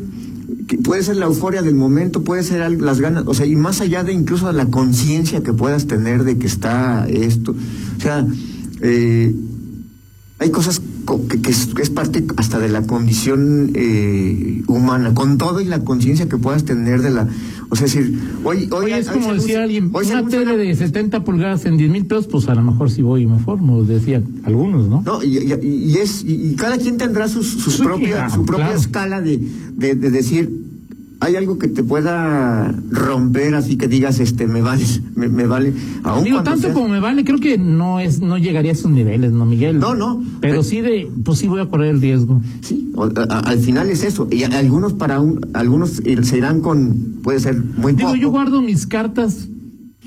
que 0.67 0.77
puede 0.77 1.01
ser 1.03 1.15
la 1.15 1.25
euforia 1.25 1.61
del 1.61 1.75
momento, 1.75 2.23
puede 2.23 2.43
ser 2.43 2.69
las 2.81 2.99
ganas, 3.01 3.23
o 3.25 3.33
sea, 3.33 3.45
y 3.45 3.55
más 3.55 3.81
allá 3.81 4.03
de 4.03 4.13
incluso 4.13 4.51
la 4.51 4.65
conciencia 4.67 5.41
que 5.41 5.51
puedas 5.53 5.87
tener 5.87 6.23
de 6.23 6.37
que 6.37 6.45
está 6.47 7.07
esto, 7.09 7.55
o 7.97 8.01
sea, 8.01 8.25
eh, 8.81 9.33
hay 10.39 10.49
cosas 10.51 10.79
co- 10.79 10.85
que, 11.29 11.41
que 11.41 11.51
es, 11.51 11.67
que 11.67 11.81
es 11.81 11.89
parte 11.89 12.23
hasta 12.37 12.59
de 12.59 12.69
la 12.69 12.81
condición 12.87 13.71
eh, 13.75 14.63
humana, 14.67 15.13
con 15.13 15.37
todo 15.37 15.61
y 15.61 15.65
la 15.65 15.83
conciencia 15.83 16.27
que 16.29 16.37
puedas 16.37 16.63
tener 16.65 17.01
de 17.01 17.09
la, 17.11 17.27
O 17.69 17.75
sea, 17.75 17.85
es 17.87 17.93
decir, 17.95 18.19
hoy, 18.43 18.67
hoy, 18.71 18.91
es 18.93 19.07
hoy 19.09 19.19
como 19.19 19.33
decía 19.33 19.63
alguien, 19.63 19.89
hoy 19.93 20.05
una 20.07 20.27
tele 20.27 20.57
de 20.57 20.73
70 20.75 21.23
pulgadas 21.23 21.65
en 21.65 21.77
10 21.77 21.91
mil 21.91 22.05
pesos, 22.05 22.27
pues 22.27 22.47
a 22.49 22.55
lo 22.55 22.61
mejor 22.63 22.89
sí 22.89 23.01
voy 23.01 23.23
y 23.23 23.25
me 23.27 23.39
formo, 23.39 23.83
decían 23.83 24.23
algunos, 24.43 24.87
¿no? 24.87 25.01
No, 25.05 25.23
y, 25.23 25.37
y- 25.37 25.91
y 25.91 25.97
es, 25.97 26.23
y, 26.23 26.51
y 26.51 26.55
cada 26.55 26.77
quien 26.77 26.97
tendrá 26.97 27.27
sus, 27.27 27.47
sus 27.47 27.75
Sí, 27.75 27.83
propia, 27.83 28.11
claro, 28.11 28.33
su 28.35 28.45
propia 28.45 28.65
claro. 28.65 28.79
escala 28.79 29.21
de, 29.21 29.39
de, 29.75 29.95
de 29.95 30.09
decir, 30.11 30.51
hay 31.23 31.35
algo 31.37 31.57
que 31.57 31.67
te 31.67 31.83
pueda 31.83 32.73
romper 32.91 33.55
así 33.55 33.77
que 33.77 33.87
digas, 33.87 34.19
este, 34.19 34.45
me 34.47 34.61
vale, 34.61 34.83
me, 35.15 35.29
me 35.29 35.45
vale. 35.47 35.73
Aún 36.03 36.23
Digo, 36.25 36.43
tanto 36.43 36.61
seas- 36.61 36.73
como 36.73 36.89
me 36.89 36.99
vale, 36.99 37.23
creo 37.23 37.39
que 37.39 37.57
no 37.57 37.99
es, 37.99 38.19
no 38.19 38.37
llegaría 38.37 38.71
a 38.71 38.73
esos 38.75 38.91
niveles, 38.91 39.31
¿no, 39.31 39.45
Miguel? 39.45 39.79
No, 39.79 39.95
no. 39.95 40.21
Pero 40.41 40.57
Pe- 40.61 40.63
sí 40.67 40.81
de, 40.81 41.09
pues 41.23 41.39
sí 41.39 41.47
voy 41.47 41.61
a 41.61 41.65
correr 41.67 41.95
el 41.95 42.01
riesgo. 42.01 42.41
Sí, 42.61 42.91
o- 42.95 43.05
a- 43.29 43.39
al 43.39 43.59
final 43.59 43.89
es 43.89 44.03
eso. 44.03 44.27
Y 44.31 44.43
a- 44.43 44.47
algunos 44.59 44.93
para 44.93 45.19
un, 45.19 45.39
algunos 45.53 46.03
ir- 46.03 46.23
se 46.23 46.37
irán 46.37 46.61
con, 46.61 47.19
puede 47.23 47.39
ser 47.39 47.55
muy 47.77 47.93
Digo, 47.93 48.09
poco. 48.09 48.19
yo 48.21 48.29
guardo 48.29 48.61
mis 48.61 48.85
cartas 48.85 49.47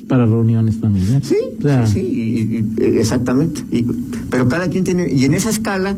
para 0.08 0.24
reuniones 0.26 0.76
familiares. 0.76 1.26
Sí, 1.26 1.36
O 1.58 1.62
sea, 1.62 1.86
sí, 1.86 1.94
sí, 1.94 2.00
y- 2.00 2.56
y- 2.58 2.84
eh, 2.84 3.00
exactamente. 3.00 3.62
Y- 3.72 3.84
pero 4.30 4.48
cada 4.48 4.68
quien 4.68 4.84
tiene, 4.84 5.10
y 5.12 5.24
en 5.24 5.34
esa 5.34 5.50
escala, 5.50 5.96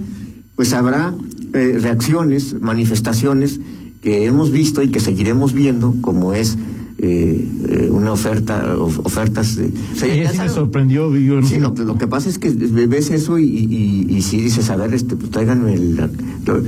pues 0.57 0.73
habrá 0.73 1.13
eh, 1.55 1.79
reacciones, 1.81 2.57
manifestaciones 2.61 3.59
que 4.03 4.25
hemos 4.27 4.51
visto 4.51 4.83
y 4.83 4.89
que 4.91 5.01
seguiremos 5.01 5.53
viendo, 5.53 5.95
como 6.01 6.33
es 6.35 6.57
eh, 6.99 7.47
eh, 7.69 7.89
una 7.91 8.13
oferta, 8.13 8.77
of- 8.77 9.01
ofertas 9.05 9.57
de. 9.57 9.67
o 9.67 9.97
sea, 9.97 10.13
ella 10.13 10.31
sí 10.33 10.39
me 10.39 10.49
sorprendió. 10.49 11.17
yo 11.17 11.43
Sí, 11.43 11.59
lo, 11.59 11.71
lo 11.75 11.97
que 11.99 12.07
pasa 12.09 12.29
es 12.29 12.39
que 12.39 12.51
ves 12.51 13.11
eso 13.11 13.39
y, 13.39 13.45
y, 13.47 14.07
sí 14.23 14.41
dices, 14.41 14.69
a 14.71 14.77
ver, 14.77 14.93
este, 14.95 15.15
pues 15.17 15.31
tráiganme 15.31 15.75
el... 15.75 15.97
lo- 15.97 16.63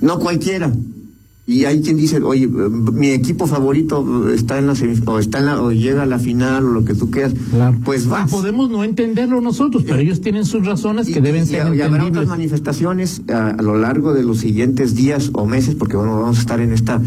no 0.00 0.18
cualquiera. 0.18 0.72
Y 1.48 1.64
hay 1.64 1.80
quien 1.80 1.96
dice, 1.96 2.20
oye, 2.22 2.44
eh, 2.44 2.48
mi 2.48 3.10
equipo 3.10 3.46
favorito 3.46 4.28
está 4.32 4.58
en 4.58 4.66
la 4.66 4.74
o 5.06 5.18
está 5.20 5.38
en 5.38 5.46
la, 5.46 5.62
o 5.62 5.70
llega 5.70 6.02
a 6.02 6.06
la 6.06 6.18
final 6.18 6.64
o 6.64 6.70
lo 6.72 6.84
que 6.84 6.94
tú 6.94 7.08
quieras. 7.10 7.34
Claro. 7.50 7.78
Pues 7.84 8.04
Y 8.04 8.08
vas. 8.08 8.28
Podemos 8.30 8.68
no 8.68 8.82
entenderlo 8.82 9.40
nosotros, 9.40 9.84
pero 9.86 9.98
ellos 9.98 10.20
tienen 10.20 10.44
sus 10.44 10.66
razones 10.66 11.06
que 11.06 11.20
Y- 11.20 11.22
deben 11.22 11.44
y- 11.44 11.46
ser 11.46 11.72
y 11.72 11.80
habrá 11.82 12.04
otras 12.04 12.26
manifestaciones 12.26 13.22
a, 13.28 13.50
a 13.50 13.62
lo 13.62 13.78
largo 13.78 14.12
de 14.12 14.24
los 14.24 14.38
siguientes 14.38 14.96
días 14.96 15.30
o 15.34 15.46
meses, 15.46 15.76
porque 15.76 15.96
bueno, 15.96 16.18
vamos 16.20 16.38
a 16.38 16.40
estar 16.40 16.60
en 16.60 16.72
esta 16.72 17.00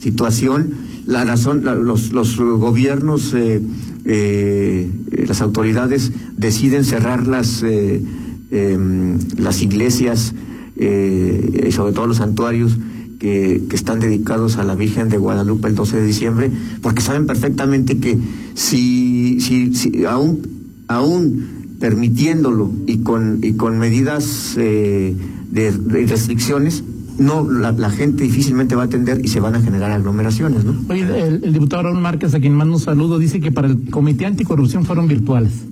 situación. 0.00 0.72
La 1.06 1.24
razón, 1.24 1.64
la- 1.64 1.74
los, 1.76 2.12
los 2.12 2.36
gobiernos, 2.38 3.32
eh, 3.34 3.60
eh, 4.06 4.90
eh, 5.12 5.24
las 5.28 5.40
autoridades 5.40 6.10
deciden 6.36 6.84
cerrar 6.84 7.26
las, 7.28 7.62
eh, 7.62 8.02
em, 8.50 9.18
las 9.38 9.62
iglesias 9.62 10.34
eh, 10.76 11.66
y 11.68 11.72
sobre 11.72 11.92
todo 11.92 12.06
los 12.08 12.16
santuarios 12.16 12.76
que, 13.24 13.74
están 13.74 14.00
dedicados 14.00 14.58
a 14.58 14.64
la 14.64 14.74
Virgen 14.74 15.08
de 15.08 15.16
Guadalupe 15.16 15.68
el 15.68 15.74
12 15.74 15.96
de 15.96 16.06
diciembre, 16.06 16.50
porque 16.82 17.00
saben 17.00 17.26
perfectamente 17.26 17.96
que 17.96 18.18
si, 18.52 19.40
si, 19.40 20.04
aún, 20.04 20.42
aún 20.88 21.46
permitiéndolo 21.80 22.70
y 22.86 22.98
con, 22.98 23.38
y 23.42 23.54
con 23.54 23.78
medidas 23.78 24.56
eh, 24.58 25.16
de, 25.50 25.70
restricciones, 26.06 26.84
no 27.18 27.50
la, 27.50 27.72
la 27.72 27.88
gente 27.88 28.24
difícilmente 28.24 28.74
va 28.74 28.82
a 28.82 28.86
atender 28.86 29.24
y 29.24 29.28
se 29.28 29.40
van 29.40 29.54
a 29.54 29.62
generar 29.62 29.90
aglomeraciones, 29.90 30.64
¿no? 30.64 30.74
Oye, 30.90 31.02
el, 31.02 31.44
el 31.44 31.52
diputado 31.52 31.84
Raúl 31.84 32.00
Márquez, 32.00 32.34
a 32.34 32.40
quien 32.40 32.54
mando 32.54 32.74
un 32.74 32.80
saludo, 32.80 33.18
dice 33.18 33.40
que 33.40 33.52
para 33.52 33.68
el 33.68 33.88
Comité 33.88 34.26
Anticorrupción 34.26 34.84
fueron 34.84 35.08
virtuales. 35.08 35.64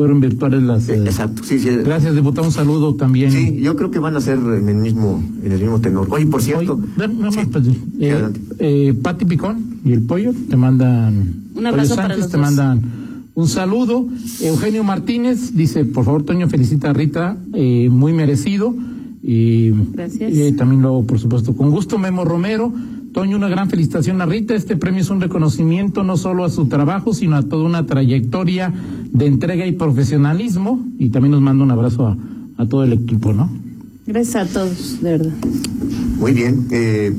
Fueron 0.00 0.18
virtuales 0.20 0.62
las... 0.62 0.88
Eh, 0.88 0.94
eh, 0.94 1.02
Exacto, 1.04 1.42
sí, 1.44 1.58
sí. 1.58 1.68
Gracias, 1.84 2.14
diputado. 2.14 2.46
Un 2.46 2.52
saludo 2.54 2.94
también. 2.94 3.30
Sí, 3.30 3.60
yo 3.60 3.76
creo 3.76 3.90
que 3.90 3.98
van 3.98 4.16
a 4.16 4.20
ser 4.22 4.38
en 4.38 4.66
el 4.66 4.76
mismo, 4.76 5.22
en 5.44 5.52
el 5.52 5.60
mismo 5.60 5.78
tenor. 5.78 6.06
Oye, 6.10 6.24
por 6.24 6.40
cierto, 6.40 6.72
Oye, 6.74 6.82
nada 6.96 7.12
más, 7.12 7.34
sí. 7.34 7.40
pues, 7.52 7.66
eh, 8.00 8.12
adelante. 8.12 8.40
eh, 8.60 8.94
Pati 9.02 9.26
Picón 9.26 9.58
y 9.84 9.92
el 9.92 10.00
pollo 10.00 10.32
te 10.48 10.56
mandan. 10.56 11.34
Un 11.54 11.66
abrazo 11.66 11.90
Pollo 11.90 11.96
para 12.02 12.14
Sánchez 12.14 12.18
los 12.18 12.30
te 12.30 12.36
dos. 12.38 12.46
mandan 12.46 12.82
un 13.34 13.46
saludo. 13.46 14.06
Eugenio 14.40 14.84
Martínez 14.84 15.54
dice: 15.54 15.84
Por 15.84 16.06
favor, 16.06 16.22
Toño, 16.22 16.48
felicita 16.48 16.88
a 16.90 16.92
Rita, 16.94 17.36
eh, 17.52 17.88
muy 17.90 18.14
merecido. 18.14 18.74
Y 19.22 19.70
Gracias. 19.92 20.32
eh, 20.34 20.54
también 20.56 20.80
luego, 20.80 21.04
por 21.04 21.18
supuesto, 21.18 21.54
con 21.54 21.70
gusto, 21.70 21.98
Memo 21.98 22.24
Romero. 22.24 22.72
Toño, 23.12 23.36
una 23.36 23.48
gran 23.48 23.68
felicitación 23.68 24.20
a 24.20 24.26
Rita. 24.26 24.54
Este 24.54 24.76
premio 24.76 25.00
es 25.00 25.10
un 25.10 25.20
reconocimiento 25.20 26.04
no 26.04 26.16
solo 26.16 26.44
a 26.44 26.50
su 26.50 26.66
trabajo, 26.66 27.12
sino 27.12 27.36
a 27.36 27.42
toda 27.42 27.64
una 27.64 27.84
trayectoria 27.86 28.72
de 29.12 29.26
entrega 29.26 29.66
y 29.66 29.72
profesionalismo. 29.72 30.84
Y 30.98 31.10
también 31.10 31.32
nos 31.32 31.40
manda 31.42 31.64
un 31.64 31.70
abrazo 31.70 32.06
a, 32.06 32.16
a 32.56 32.66
todo 32.66 32.84
el 32.84 32.92
equipo, 32.92 33.32
¿no? 33.32 33.50
Gracias 34.06 34.36
a 34.48 34.52
todos, 34.52 35.02
de 35.02 35.10
verdad. 35.10 35.32
Muy 36.18 36.32
bien. 36.32 36.66
eh, 36.70 37.12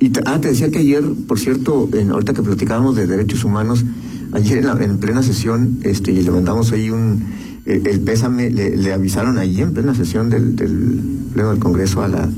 y 0.00 0.10
te, 0.10 0.20
ah, 0.26 0.40
te 0.40 0.48
decía 0.48 0.70
que 0.70 0.78
ayer, 0.78 1.02
por 1.26 1.38
cierto, 1.40 1.88
en, 1.92 2.10
ahorita 2.10 2.32
que 2.32 2.42
platicábamos 2.42 2.94
de 2.96 3.06
derechos 3.08 3.44
humanos, 3.44 3.84
ayer 4.32 4.58
en, 4.58 4.66
la- 4.66 4.82
en 4.84 4.98
plena 4.98 5.22
sesión, 5.22 5.78
este, 5.82 6.12
y 6.12 6.22
le 6.22 6.30
mandamos 6.30 6.70
ahí 6.72 6.88
un, 6.90 7.24
el, 7.66 7.84
el 7.86 8.00
pésame, 8.00 8.48
le, 8.50 8.76
le 8.76 8.92
avisaron 8.92 9.38
ahí 9.38 9.60
en 9.60 9.72
plena 9.74 9.94
sesión 9.96 10.30
del, 10.30 10.54
del 10.54 11.00
Pleno 11.34 11.50
del 11.50 11.58
Congreso 11.58 12.00
a 12.02 12.08
la, 12.08 12.28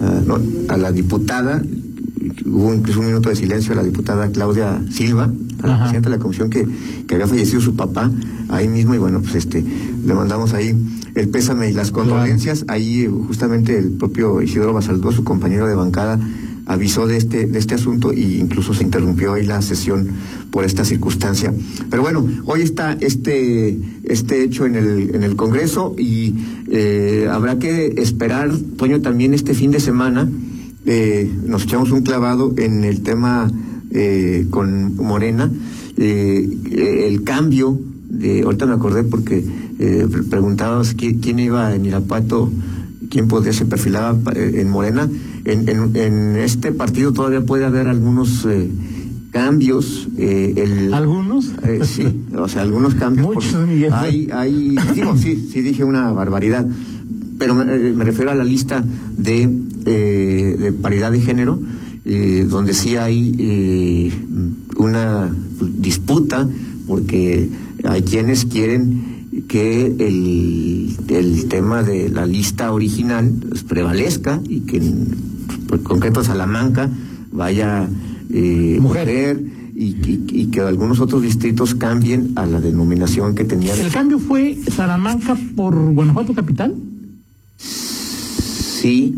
a, 0.00 0.20
no, 0.26 0.38
a 0.68 0.76
la 0.76 0.90
diputada, 0.90 1.62
hubo 2.44 2.74
incluso 2.74 3.00
un 3.00 3.06
minuto 3.06 3.28
de 3.28 3.36
silencio 3.36 3.72
a 3.72 3.76
la 3.76 3.82
diputada 3.82 4.30
Claudia 4.30 4.82
Silva, 4.90 5.30
a 5.62 5.66
la 5.66 5.74
Ajá. 5.74 5.82
presidenta 5.84 6.10
de 6.10 6.16
la 6.16 6.22
comisión 6.22 6.50
que, 6.50 6.66
que 7.06 7.14
había 7.14 7.26
fallecido 7.26 7.60
su 7.60 7.74
papá 7.76 8.10
ahí 8.48 8.68
mismo, 8.68 8.94
y 8.94 8.98
bueno, 8.98 9.20
pues 9.20 9.34
este, 9.34 9.64
le 10.04 10.14
mandamos 10.14 10.52
ahí 10.52 10.74
el 11.14 11.28
pésame 11.28 11.70
y 11.70 11.72
las 11.72 11.90
condolencias. 11.90 12.64
Ahí 12.68 13.02
eh, 13.02 13.08
justamente 13.08 13.78
el 13.78 13.90
propio 13.92 14.42
Isidoro 14.42 14.72
Basaldúa, 14.72 15.12
su 15.12 15.24
compañero 15.24 15.66
de 15.66 15.74
bancada, 15.74 16.18
avisó 16.66 17.08
de 17.08 17.16
este, 17.16 17.46
de 17.46 17.58
este 17.58 17.74
asunto 17.74 18.12
e 18.12 18.20
incluso 18.20 18.74
se 18.74 18.84
interrumpió 18.84 19.32
ahí 19.32 19.44
la 19.44 19.60
sesión 19.60 20.08
por 20.52 20.64
esta 20.64 20.84
circunstancia. 20.84 21.52
Pero 21.90 22.02
bueno, 22.02 22.24
hoy 22.44 22.62
está 22.62 22.96
este, 23.00 23.76
este 24.04 24.44
hecho 24.44 24.66
en 24.66 24.76
el, 24.76 25.14
en 25.14 25.24
el 25.24 25.34
Congreso 25.34 25.96
y 25.98 26.34
eh, 26.70 27.28
habrá 27.30 27.58
que 27.58 27.94
esperar, 27.96 28.52
Toño, 28.76 29.00
también 29.00 29.34
este 29.34 29.54
fin 29.54 29.72
de 29.72 29.80
semana. 29.80 30.28
Eh, 30.90 31.30
nos 31.46 31.62
echamos 31.62 31.90
un 31.92 32.02
clavado 32.02 32.52
en 32.58 32.82
el 32.84 33.00
tema 33.02 33.48
eh, 33.92 34.46
con 34.50 34.96
Morena, 34.96 35.48
eh, 35.96 37.06
el 37.08 37.22
cambio 37.22 37.78
de, 38.08 38.42
ahorita 38.42 38.66
me 38.66 38.74
acordé 38.74 39.04
porque 39.04 39.44
eh, 39.78 40.06
pre- 40.10 40.24
preguntabas 40.24 40.96
qui- 40.96 41.18
quién 41.22 41.38
iba 41.38 41.74
en 41.74 41.84
Irapuato, 41.86 42.50
quién 43.08 43.28
podría 43.28 43.52
se 43.52 43.66
perfilaba 43.66 44.18
en 44.34 44.68
Morena. 44.68 45.08
En, 45.44 45.68
en, 45.68 45.96
en 45.96 46.36
este 46.36 46.70
partido 46.72 47.12
todavía 47.12 47.40
puede 47.46 47.64
haber 47.64 47.86
algunos 47.88 48.46
cambios. 49.30 50.08
eh, 50.18 50.54
el, 50.56 50.92
¿Algunos? 50.94 51.52
eh, 51.64 51.80
sí, 51.84 52.04
o 52.36 52.48
sea, 52.48 52.62
algunos 52.62 52.94
cambios. 52.94 53.26
Muchos, 53.34 53.66
Miguel. 53.66 53.92
Hay, 53.92 54.28
hay, 54.32 54.76
digo, 54.94 55.16
sí, 55.16 55.48
sí 55.52 55.60
dije 55.62 55.84
una 55.84 56.12
barbaridad, 56.12 56.66
pero 57.38 57.54
me, 57.54 57.64
me 57.94 58.04
refiero 58.04 58.30
a 58.30 58.34
la 58.34 58.44
lista 58.44 58.84
de, 59.16 59.48
eh, 59.86 60.56
de 60.58 60.72
paridad 60.72 61.12
de 61.12 61.20
género, 61.20 61.58
eh, 62.04 62.46
donde 62.48 62.74
sí 62.74 62.96
hay 62.96 63.34
eh, 63.38 64.12
una 64.76 65.34
disputa, 65.78 66.48
porque 66.86 67.48
hay 67.84 68.02
quienes 68.02 68.44
quieren 68.46 69.10
que 69.48 69.86
el, 69.86 70.96
el 71.08 71.46
tema 71.48 71.82
de 71.82 72.08
la 72.08 72.26
lista 72.26 72.72
original 72.72 73.32
pues, 73.48 73.62
prevalezca 73.64 74.40
y 74.48 74.60
que 74.60 74.78
en, 74.78 75.08
por 75.68 75.82
concreto 75.82 76.22
Salamanca 76.24 76.88
vaya 77.32 77.88
eh, 78.32 78.78
Mujer. 78.80 79.06
mujer 79.06 79.42
y, 79.74 79.84
y- 79.86 80.24
y 80.32 80.46
que 80.46 80.60
algunos 80.60 81.00
otros 81.00 81.22
distritos 81.22 81.74
cambien 81.74 82.32
a 82.36 82.44
la 82.46 82.60
denominación 82.60 83.34
que 83.34 83.44
tenían. 83.44 83.78
¿El 83.78 83.90
cambio 83.90 84.18
fue 84.18 84.58
Salamanca 84.74 85.36
por 85.56 85.74
Guanajuato 85.94 86.34
Capital? 86.34 86.74
Sí, 87.56 89.14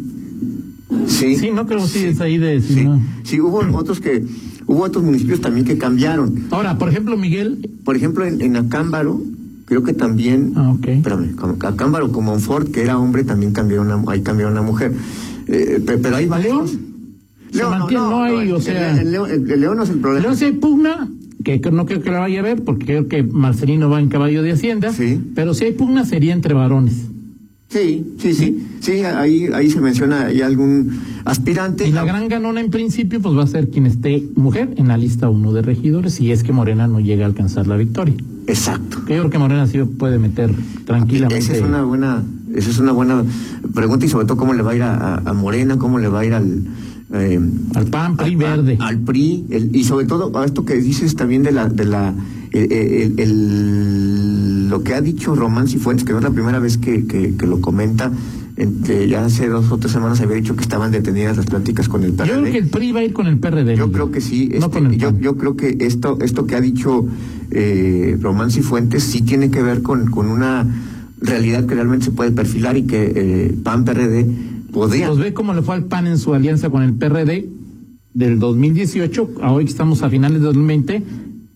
sí. 1.06 1.36
Sí, 1.36 1.50
no 1.50 1.66
creo 1.66 1.80
que 1.80 1.86
sí 1.88 2.04
es 2.06 2.20
ahí 2.20 2.38
de... 2.38 2.60
si 2.60 2.74
Sí, 2.74 2.84
no. 2.84 3.00
sí, 3.22 3.40
hubo 3.40 3.58
otros 3.76 4.00
que, 4.00 4.24
hubo 4.66 4.82
otros 4.82 5.04
municipios 5.04 5.40
también 5.40 5.64
que 5.66 5.78
cambiaron. 5.78 6.44
Ahora, 6.50 6.78
por 6.78 6.88
ejemplo, 6.88 7.16
Miguel... 7.16 7.70
Por 7.84 7.96
ejemplo, 7.96 8.24
en, 8.24 8.40
en 8.40 8.56
Acámbaro, 8.56 9.20
creo 9.64 9.82
que 9.82 9.92
también, 9.94 10.52
Ah, 10.56 10.70
ok. 10.72 10.86
espérame, 10.88 11.34
como 11.36 11.56
Acámbaro 11.60 12.12
como 12.12 12.32
Monfort, 12.32 12.70
que 12.70 12.82
era 12.82 12.98
hombre, 12.98 13.24
también 13.24 13.52
cambiaron 13.52 13.90
a, 13.90 14.12
ahí 14.12 14.20
cambiaron 14.22 14.56
a 14.58 14.62
mujer. 14.62 14.92
Eh, 15.48 15.80
pe- 15.84 15.98
pero 15.98 16.16
hay 16.16 16.26
varios. 16.26 16.76
Se 17.52 17.64
mantiene, 17.64 18.02
no 18.04 18.22
hay, 18.22 18.50
o 18.50 18.56
el- 18.56 18.62
sea- 18.62 19.00
El, 19.00 19.10
León- 19.12 19.30
el- 19.30 19.50
el 19.50 19.60
León 19.60 19.76
no 19.76 19.82
es 19.82 19.90
el 19.90 19.98
problema. 19.98 20.22
Luego 20.22 20.36
si 20.38 20.44
hay 20.46 20.52
pugna, 20.52 21.08
que 21.44 21.60
que 21.60 21.70
no 21.70 21.84
creo 21.86 22.00
que 22.00 22.10
la 22.10 22.20
vaya 22.20 22.38
a 22.40 22.42
ver, 22.42 22.62
porque 22.62 22.86
creo 22.86 23.08
que 23.08 23.22
Marcelino 23.24 23.90
va 23.90 24.00
en 24.00 24.08
caballo 24.08 24.42
de 24.42 24.52
Hacienda, 24.52 24.92
Sí. 24.92 25.20
pero 25.34 25.52
si 25.54 25.64
hay 25.64 25.72
pugna 25.72 26.04
sería 26.06 26.32
entre 26.32 26.54
varones. 26.54 27.08
Sí, 27.72 28.04
sí, 28.18 28.34
sí. 28.34 28.66
Sí, 28.80 28.92
ahí, 29.02 29.48
ahí 29.54 29.70
se 29.70 29.80
menciona 29.80 30.26
hay 30.26 30.42
algún 30.42 31.00
aspirante. 31.24 31.88
Y 31.88 31.92
la 31.92 32.04
gran 32.04 32.28
ganona 32.28 32.60
en 32.60 32.70
principio 32.70 33.20
pues 33.22 33.34
va 33.34 33.44
a 33.44 33.46
ser 33.46 33.70
quien 33.70 33.86
esté 33.86 34.28
mujer 34.34 34.74
en 34.76 34.88
la 34.88 34.98
lista 34.98 35.30
uno 35.30 35.54
de 35.54 35.62
regidores, 35.62 36.14
si 36.14 36.32
es 36.32 36.42
que 36.42 36.52
Morena 36.52 36.86
no 36.86 37.00
llega 37.00 37.24
a 37.24 37.28
alcanzar 37.28 37.66
la 37.66 37.76
victoria. 37.76 38.14
Exacto. 38.46 39.04
Que 39.06 39.14
yo 39.14 39.20
creo 39.20 39.30
que 39.30 39.38
Morena 39.38 39.66
sí 39.66 39.78
puede 39.84 40.18
meter 40.18 40.54
tranquilamente. 40.84 41.38
Esa 41.38 41.56
es 41.56 41.62
una 41.62 41.82
buena, 41.82 42.22
esa 42.54 42.68
es 42.68 42.78
una 42.78 42.92
buena 42.92 43.24
pregunta 43.72 44.04
y 44.04 44.08
sobre 44.10 44.26
todo 44.26 44.36
cómo 44.36 44.52
le 44.52 44.62
va 44.62 44.72
a 44.72 44.76
ir 44.76 44.82
a, 44.82 45.32
Morena, 45.34 45.78
cómo 45.78 45.98
le 45.98 46.08
va 46.08 46.20
a 46.20 46.26
ir 46.26 46.34
al, 46.34 46.64
eh, 47.14 47.40
al 47.74 47.86
PAN, 47.86 48.18
PRI, 48.18 48.32
al, 48.32 48.36
verde. 48.36 48.76
Al 48.80 48.98
PRI, 48.98 49.46
el, 49.48 49.74
y 49.74 49.84
sobre 49.84 50.04
todo 50.04 50.38
a 50.38 50.44
esto 50.44 50.66
que 50.66 50.74
dices 50.74 51.16
también 51.16 51.42
de 51.42 51.52
la, 51.52 51.70
de 51.70 51.86
la, 51.86 52.12
el, 52.52 53.14
el, 53.18 54.51
lo 54.72 54.82
que 54.82 54.94
ha 54.94 55.02
dicho 55.02 55.34
Román 55.34 55.68
Cifuentes, 55.68 56.06
que 56.06 56.12
no 56.12 56.18
es 56.18 56.24
la 56.24 56.30
primera 56.30 56.58
vez 56.58 56.78
que, 56.78 57.06
que, 57.06 57.36
que 57.36 57.46
lo 57.46 57.60
comenta, 57.60 58.10
entre, 58.56 59.06
ya 59.06 59.22
hace 59.22 59.46
dos 59.46 59.70
o 59.70 59.76
tres 59.76 59.92
semanas 59.92 60.18
había 60.22 60.36
dicho 60.36 60.56
que 60.56 60.62
estaban 60.62 60.90
detenidas 60.90 61.36
las 61.36 61.44
pláticas 61.44 61.90
con 61.90 62.04
el 62.04 62.14
PRD. 62.14 62.28
Yo 62.28 62.40
creo 62.40 62.52
que 62.52 62.58
el 62.58 62.68
PRI 62.68 62.92
va 62.92 63.00
a 63.00 63.04
ir 63.04 63.12
con 63.12 63.26
el 63.26 63.38
PRD. 63.38 63.76
Yo 63.76 63.92
creo 63.92 64.10
que 64.10 64.22
sí. 64.22 64.48
No 64.48 64.66
este, 64.66 64.70
con 64.70 64.86
el 64.86 64.96
yo, 64.96 65.12
yo 65.20 65.36
creo 65.36 65.56
que 65.56 65.76
esto, 65.80 66.16
esto 66.22 66.46
que 66.46 66.54
ha 66.54 66.62
dicho 66.62 67.06
eh, 67.50 68.16
Román 68.18 68.50
Cifuentes 68.50 69.02
sí 69.02 69.20
tiene 69.20 69.50
que 69.50 69.62
ver 69.62 69.82
con, 69.82 70.10
con 70.10 70.30
una 70.30 70.66
realidad 71.20 71.66
que 71.66 71.74
realmente 71.74 72.06
se 72.06 72.12
puede 72.12 72.30
perfilar 72.30 72.78
y 72.78 72.84
que 72.84 73.12
eh, 73.14 73.54
PAN 73.62 73.84
PRD 73.84 74.26
podría. 74.72 75.08
Pues 75.08 75.18
ve 75.18 75.34
cómo 75.34 75.52
le 75.52 75.60
fue 75.60 75.74
al 75.74 75.84
PAN 75.84 76.06
en 76.06 76.16
su 76.16 76.32
alianza 76.32 76.70
con 76.70 76.82
el 76.82 76.94
PRD 76.94 77.46
del 78.14 78.38
2018 78.38 79.32
a 79.42 79.52
hoy 79.52 79.64
que 79.66 79.70
estamos 79.70 80.02
a 80.02 80.08
finales 80.08 80.40
de 80.40 80.46
2020. 80.46 81.02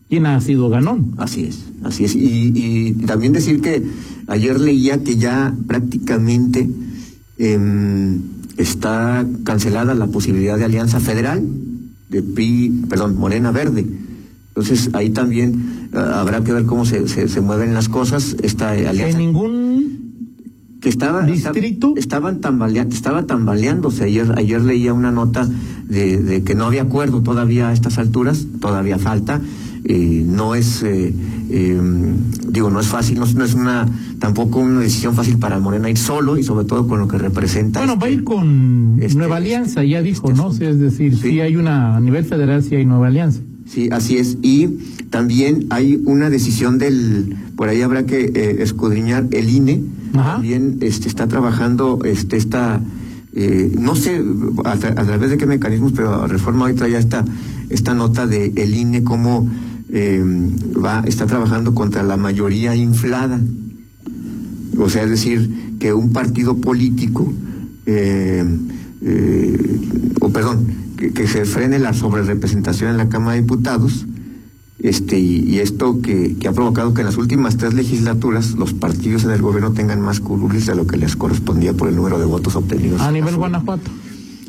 ¿Quién 0.09 0.27
ha 0.27 0.41
sido 0.41 0.69
ganón? 0.69 1.15
Así 1.17 1.45
es, 1.45 1.65
así 1.83 2.05
es. 2.05 2.15
Y, 2.15 2.53
y 2.55 2.93
también 3.07 3.33
decir 3.33 3.61
que 3.61 3.83
ayer 4.29 4.61
leía 4.61 5.03
que 5.03 5.17
ya 5.17 5.55
prácticamente 5.67 6.69
eh, 7.39 8.19
está 8.57 9.27
cancelada 9.45 9.95
la 9.95 10.07
posibilidad 10.07 10.57
de 10.59 10.65
alianza 10.65 11.01
federal 11.01 11.43
de 12.09 12.23
PRI, 12.23 12.85
perdón, 12.89 13.17
Morena 13.17 13.51
Verde. 13.51 13.85
Entonces 14.49 14.91
ahí 14.95 15.11
también 15.11 15.89
uh, 15.93 15.99
habrá 15.99 16.43
que 16.43 16.53
ver 16.53 16.65
cómo 16.65 16.87
se, 16.87 17.09
se, 17.09 17.29
se, 17.29 17.41
mueven 17.41 17.75
las 17.75 17.89
cosas. 17.89 18.37
Esta 18.43 18.71
alianza. 18.71 19.09
En 19.09 19.19
ningún 19.19 20.07
que 20.81 20.89
estaba, 20.89 21.23
distrito 21.23 21.95
estaba, 21.97 22.31
estaban 22.31 22.41
tambaleando, 22.41 22.95
estaba 22.95 23.27
tambaleándose. 23.27 24.05
Ayer, 24.05 24.33
ayer 24.37 24.63
leía 24.63 24.95
una 24.95 25.11
nota 25.11 25.49
de, 25.89 26.23
de, 26.23 26.43
que 26.43 26.55
no 26.55 26.65
había 26.65 26.83
acuerdo 26.83 27.23
todavía 27.23 27.69
a 27.69 27.73
estas 27.73 27.99
alturas, 27.99 28.47
todavía 28.61 28.99
falta. 28.99 29.41
Eh, 29.89 30.25
no 30.27 30.57
es, 30.57 30.83
eh, 30.83 31.15
eh, 31.49 31.81
digo, 32.49 32.71
no 32.71 32.81
es 32.81 32.89
fácil, 32.89 33.21
no, 33.21 33.27
no, 33.27 33.45
es 33.45 33.55
una, 33.55 33.87
tampoco 34.19 34.59
una 34.59 34.81
decisión 34.81 35.15
fácil 35.15 35.39
para 35.39 35.61
Morena 35.61 35.89
ir 35.89 35.97
solo 35.97 36.37
y 36.37 36.43
sobre 36.43 36.65
todo 36.65 36.89
con 36.89 36.99
lo 36.99 37.07
que 37.07 37.19
representa. 37.19 37.79
Bueno, 37.79 37.93
este, 37.93 38.05
va 38.05 38.09
a 38.09 38.11
ir 38.11 38.25
con 38.25 38.99
este, 39.01 39.17
Nueva 39.17 39.37
Alianza, 39.37 39.85
ya 39.85 40.03
dijo, 40.03 40.31
este 40.31 40.43
¿no? 40.43 40.53
Sí, 40.53 40.65
es 40.65 40.81
decir, 40.81 41.15
sí. 41.15 41.31
sí 41.31 41.41
hay 41.41 41.55
una, 41.55 41.97
a 41.97 42.01
nivel 42.01 42.25
federal 42.25 42.65
sí 42.65 42.75
hay 42.75 42.85
Nueva 42.85 43.07
Alianza. 43.07 43.43
Sí, 43.67 43.89
así 43.93 44.17
es. 44.17 44.39
Y 44.43 44.69
también 45.11 45.67
hay 45.71 46.03
una 46.05 46.31
decisión 46.31 46.79
del, 46.79 47.37
por 47.57 47.69
ahí 47.69 47.83
habrá 47.83 48.07
que 48.07 48.33
eh, 48.35 48.57
escudriñar 48.63 49.27
el 49.31 49.49
INE. 49.49 49.83
Ajá. 50.15 50.33
También 50.35 50.79
este, 50.81 51.09
está 51.09 51.29
trabajando 51.29 52.01
este, 52.05 52.37
esta, 52.37 52.81
eh, 53.35 53.73
no 53.79 53.95
sé 53.95 54.21
a, 54.65 54.73
a, 54.73 54.77
través 54.79 55.31
de 55.31 55.37
qué 55.37 55.47
mecanismos, 55.47 55.93
pero 55.95 56.27
Reforma 56.27 56.65
hoy 56.65 56.75
traía 56.75 56.99
esta, 56.99 57.25
esta 57.69 57.95
nota 57.95 58.27
de 58.27 58.53
el 58.57 58.75
INE 58.75 59.05
cómo 59.05 59.49
eh, 59.99 60.23
va, 60.23 61.03
está 61.07 61.25
trabajando 61.25 61.75
contra 61.75 62.03
la 62.03 62.19
mayoría 62.19 62.77
inflada. 62.77 63.41
O 64.79 64.91
sea, 64.91 65.05
es 65.05 65.11
decir, 65.11 65.79
que 65.79 65.95
un 65.95 66.13
partido 66.13 66.59
político, 66.59 67.33
eh, 67.87 68.45
o 70.21 70.29
perdón, 70.29 70.67
que, 70.99 71.13
que, 71.13 71.27
se 71.27 71.47
frene 71.47 71.79
la 71.79 71.95
sobrerepresentación 71.95 72.91
en 72.91 72.99
la 72.99 73.09
Cámara 73.09 73.37
de 73.37 73.41
Diputados, 73.41 74.05
este, 74.81 75.19
y, 75.19 75.49
y 75.49 75.61
esto 75.61 76.03
que, 76.03 76.37
que, 76.37 76.47
ha 76.47 76.53
provocado 76.53 76.93
que 76.93 77.01
en 77.01 77.07
las 77.07 77.17
últimas 77.17 77.57
tres 77.57 77.73
legislaturas 77.73 78.53
los 78.53 78.75
partidos 78.75 79.25
en 79.25 79.31
el 79.31 79.41
gobierno 79.41 79.73
tengan 79.73 80.03
más 80.03 80.21
curules 80.21 80.67
de 80.67 80.75
lo 80.75 80.87
que 80.87 80.99
les 80.99 81.17
correspondía 81.17 81.73
por 81.73 81.89
el 81.89 81.97
número 81.97 82.19
de 82.19 82.27
votos 82.27 82.55
obtenidos. 82.55 83.01
A 83.01 83.11
nivel 83.11 83.37
Guanajuato. 83.37 83.91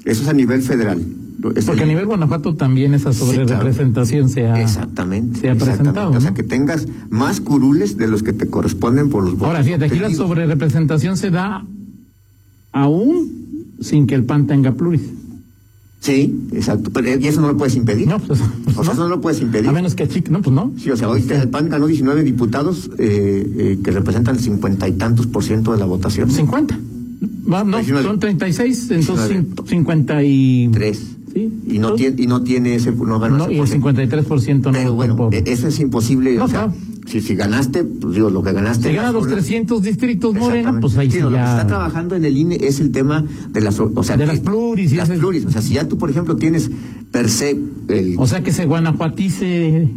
Eso 0.04 0.24
es 0.24 0.28
a 0.28 0.34
nivel 0.34 0.62
federal. 0.62 1.06
Es 1.56 1.66
Porque 1.66 1.84
el... 1.84 1.90
a 1.90 1.92
nivel 1.94 2.06
Guanajuato 2.08 2.56
también 2.56 2.94
esa 2.94 3.14
sobrerepresentación 3.14 4.30
se 4.30 4.48
ha, 4.48 4.60
exactamente, 4.60 5.40
se 5.40 5.50
ha 5.50 5.54
exactamente. 5.54 5.84
presentado. 5.84 6.12
¿no? 6.12 6.18
O 6.18 6.22
sea, 6.22 6.34
que 6.34 6.44
tengas 6.44 6.88
más 7.10 7.42
curules 7.42 7.98
de 7.98 8.08
los 8.08 8.24
que 8.24 8.34
te 8.34 8.48
corresponden 8.48 9.10
por 9.10 9.24
los 9.24 9.34
votos. 9.34 9.48
Ahora, 9.48 9.64
fíjate, 9.64 9.86
aquí 9.86 10.00
la 10.00 10.12
sobrerepresentación 10.12 11.16
se 11.16 11.30
da 11.30 11.64
aún 12.72 13.76
sin 13.80 14.08
que 14.08 14.16
el 14.16 14.24
PAN 14.24 14.48
tenga 14.48 14.74
pluris. 14.74 15.04
Sí, 16.00 16.48
exacto. 16.54 16.92
Pero 16.92 17.20
y 17.20 17.28
eso 17.28 17.42
no 17.42 17.48
lo 17.48 17.58
puedes 17.58 17.76
impedir. 17.76 18.08
No, 18.08 18.20
pues, 18.20 18.40
pues 18.64 18.78
o 18.78 18.84
sea, 18.84 18.94
no. 18.94 18.94
eso 18.94 19.04
no 19.04 19.10
lo 19.10 19.22
puedes 19.22 19.42
impedir. 19.42 19.68
A 19.68 19.74
menos 19.74 19.96
que 19.96 20.08
chic, 20.08 20.30
no, 20.30 20.42
pues 20.42 20.56
no. 20.56 20.72
Sí, 20.78 20.90
o 20.90 20.98
sea, 20.98 21.10
hoy 21.10 21.26
el 21.30 21.50
PAN 21.50 21.70
ganó 21.70 21.88
19 21.88 22.24
diputados 22.24 22.90
eh, 22.98 23.46
eh, 23.58 23.80
que 23.84 23.92
representan 23.92 24.36
el 24.36 24.42
cincuenta 24.42 24.88
y 24.88 24.94
tantos 24.94 25.28
por 25.28 25.44
ciento 25.44 25.72
de 25.72 25.80
la 25.80 25.86
votación. 25.86 26.30
50. 26.32 26.80
No, 27.46 27.64
no 27.64 27.78
19. 27.78 28.08
son 28.08 28.20
36, 28.20 28.92
entonces 28.92 29.44
50 29.66 30.24
y... 30.24 30.70
Tres. 30.72 31.17
Sí. 31.38 31.54
Y 31.68 31.80
no, 31.80 31.94
tiene, 31.94 32.22
y 32.22 32.28
no 32.28 32.42
tiene 32.42 32.76
ese. 32.76 32.92
No, 32.92 33.20
ganó 33.20 33.38
no 33.38 33.44
ese 33.46 33.54
y 33.54 33.60
el 33.60 33.68
53% 33.68 34.64
no. 34.64 34.72
Pero 34.72 34.94
bueno, 34.94 35.16
tampoco. 35.16 35.38
eso 35.46 35.68
es 35.68 35.80
imposible. 35.80 36.36
No, 36.36 36.46
o 36.46 36.48
sea, 36.48 36.72
si, 37.06 37.22
si 37.22 37.36
ganaste, 37.36 37.84
pues 37.84 38.16
digo, 38.16 38.30
lo 38.30 38.42
que 38.42 38.54
ganaste. 38.54 38.90
Si 38.90 38.96
gana 38.96 39.12
los 39.12 39.28
300 39.28 39.82
distritos 39.82 40.34
Morena, 40.34 40.80
pues 40.80 40.98
ahí 40.98 41.12
sí, 41.12 41.18
sí 41.18 41.24
Lo 41.24 41.30
que 41.30 41.36
ya... 41.36 41.52
está 41.52 41.68
trabajando 41.68 42.16
en 42.16 42.26
el 42.26 42.36
INE 42.36 42.58
es 42.62 42.80
el 42.80 42.92
tema 42.92 43.24
de 43.50 43.62
las, 43.62 43.80
o 43.80 44.04
sea, 44.04 44.18
de 44.18 44.26
que, 44.26 44.32
las 44.32 44.40
pluris. 44.40 44.94
las 44.94 45.10
pluris. 45.10 45.46
O 45.46 45.52
sea, 45.52 45.62
si 45.62 45.76
ya 45.76 45.88
tú, 45.88 45.98
por 45.98 46.10
ejemplo, 46.10 46.36
tienes 46.36 46.72
per 47.12 47.30
se. 47.30 47.52
El... 47.88 48.16
O 48.18 48.26
sea, 48.26 48.42
que 48.42 48.52
se 48.52 48.66
guanajuatice 48.66 49.90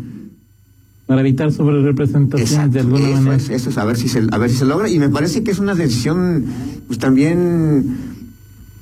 para 1.06 1.22
evitar 1.22 1.50
sobre 1.50 1.82
representaciones 1.82 2.72
de 2.72 2.80
alguna 2.80 3.08
eso 3.08 3.16
manera. 3.16 3.36
Es, 3.36 3.50
eso 3.50 3.70
es 3.70 3.78
a 3.78 3.84
ver 3.84 3.96
si 3.96 4.08
se 4.08 4.22
a 4.30 4.38
ver 4.38 4.48
si 4.48 4.58
se 4.58 4.64
logra 4.64 4.88
y 4.88 4.98
me 5.00 5.08
parece 5.08 5.42
que 5.42 5.50
es 5.50 5.58
una 5.58 5.74
decisión 5.74 6.44
pues 6.86 7.00
también 7.00 8.09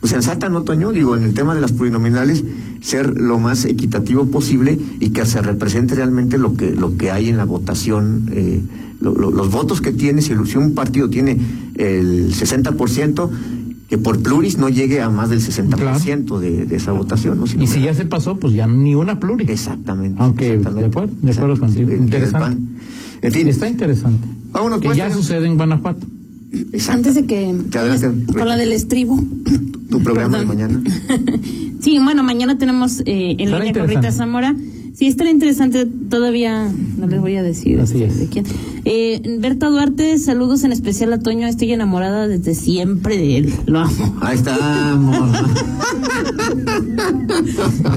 pues, 0.00 0.12
sensata, 0.12 0.48
¿no, 0.48 0.62
Toño? 0.62 0.92
Digo, 0.92 1.16
en 1.16 1.24
el 1.24 1.34
tema 1.34 1.54
de 1.54 1.60
las 1.60 1.72
plurinominales, 1.72 2.44
ser 2.80 3.18
lo 3.18 3.38
más 3.38 3.64
equitativo 3.64 4.26
posible 4.26 4.78
y 5.00 5.10
que 5.10 5.26
se 5.26 5.42
represente 5.42 5.94
realmente 5.94 6.38
lo 6.38 6.54
que, 6.54 6.70
lo 6.70 6.96
que 6.96 7.10
hay 7.10 7.28
en 7.28 7.36
la 7.36 7.44
votación, 7.44 8.30
eh, 8.32 8.62
lo, 9.00 9.14
lo, 9.14 9.30
los 9.30 9.50
votos 9.50 9.80
que 9.80 9.92
tiene, 9.92 10.22
si 10.22 10.32
un 10.32 10.74
partido 10.74 11.10
tiene 11.10 11.38
el 11.76 12.32
60%, 12.32 13.30
que 13.88 13.96
por 13.96 14.22
pluris 14.22 14.58
no 14.58 14.68
llegue 14.68 15.00
a 15.00 15.08
más 15.08 15.30
del 15.30 15.40
60% 15.40 15.74
claro. 15.76 16.40
de, 16.40 16.66
de, 16.66 16.76
esa 16.76 16.92
votación. 16.92 17.38
¿no? 17.38 17.46
Si 17.46 17.58
y 17.58 17.66
si 17.66 17.80
ya 17.80 17.94
se 17.94 18.04
pasó, 18.04 18.36
pues 18.36 18.52
ya 18.52 18.66
ni 18.66 18.94
una 18.94 19.18
pluris. 19.18 19.48
Exactamente. 19.48 20.22
Aunque, 20.22 20.54
exactamente, 20.54 20.80
de 20.80 20.86
acuerdo, 20.86 21.14
de 21.22 21.32
acuerdo 21.32 21.58
contigo. 21.58 21.92
Interesante. 21.92 22.62
En 23.22 23.32
fin. 23.32 23.48
Está 23.48 23.68
interesante. 23.68 24.28
Vámonos, 24.52 24.80
que 24.80 24.88
pues, 24.88 24.98
ya 24.98 25.10
sucede 25.10 25.46
en 25.46 25.56
Guanajuato. 25.56 26.06
Antes 26.88 27.14
de 27.14 27.26
que 27.26 27.54
con 28.36 28.48
la 28.48 28.56
del 28.56 28.72
estribo. 28.72 29.22
Tu 29.90 30.02
programa 30.02 30.38
Perdón. 30.38 30.58
de 30.58 30.66
mañana. 30.66 30.82
sí, 31.80 31.98
bueno, 31.98 32.22
mañana 32.22 32.58
tenemos 32.58 33.00
eh, 33.06 33.36
en 33.38 33.50
línea 33.50 33.72
con 33.72 33.88
Rita 33.88 34.12
Zamora. 34.12 34.54
Sí, 34.94 35.06
estará 35.06 35.30
interesante, 35.30 35.86
todavía 35.86 36.68
no 36.96 37.06
les 37.06 37.20
voy 37.20 37.36
a 37.36 37.42
decir 37.44 37.78
Así 37.78 38.02
es. 38.02 38.18
de 38.18 38.26
quién. 38.26 38.44
Eh, 38.84 39.22
Berta 39.38 39.68
Duarte, 39.70 40.18
saludos 40.18 40.64
en 40.64 40.72
especial 40.72 41.12
a 41.12 41.20
Toño, 41.20 41.46
estoy 41.46 41.72
enamorada 41.72 42.26
desde 42.26 42.54
siempre 42.54 43.16
de 43.16 43.36
él, 43.38 43.54
lo 43.66 43.78
amo. 43.78 44.16
Ahí 44.20 44.36
estamos. 44.36 45.30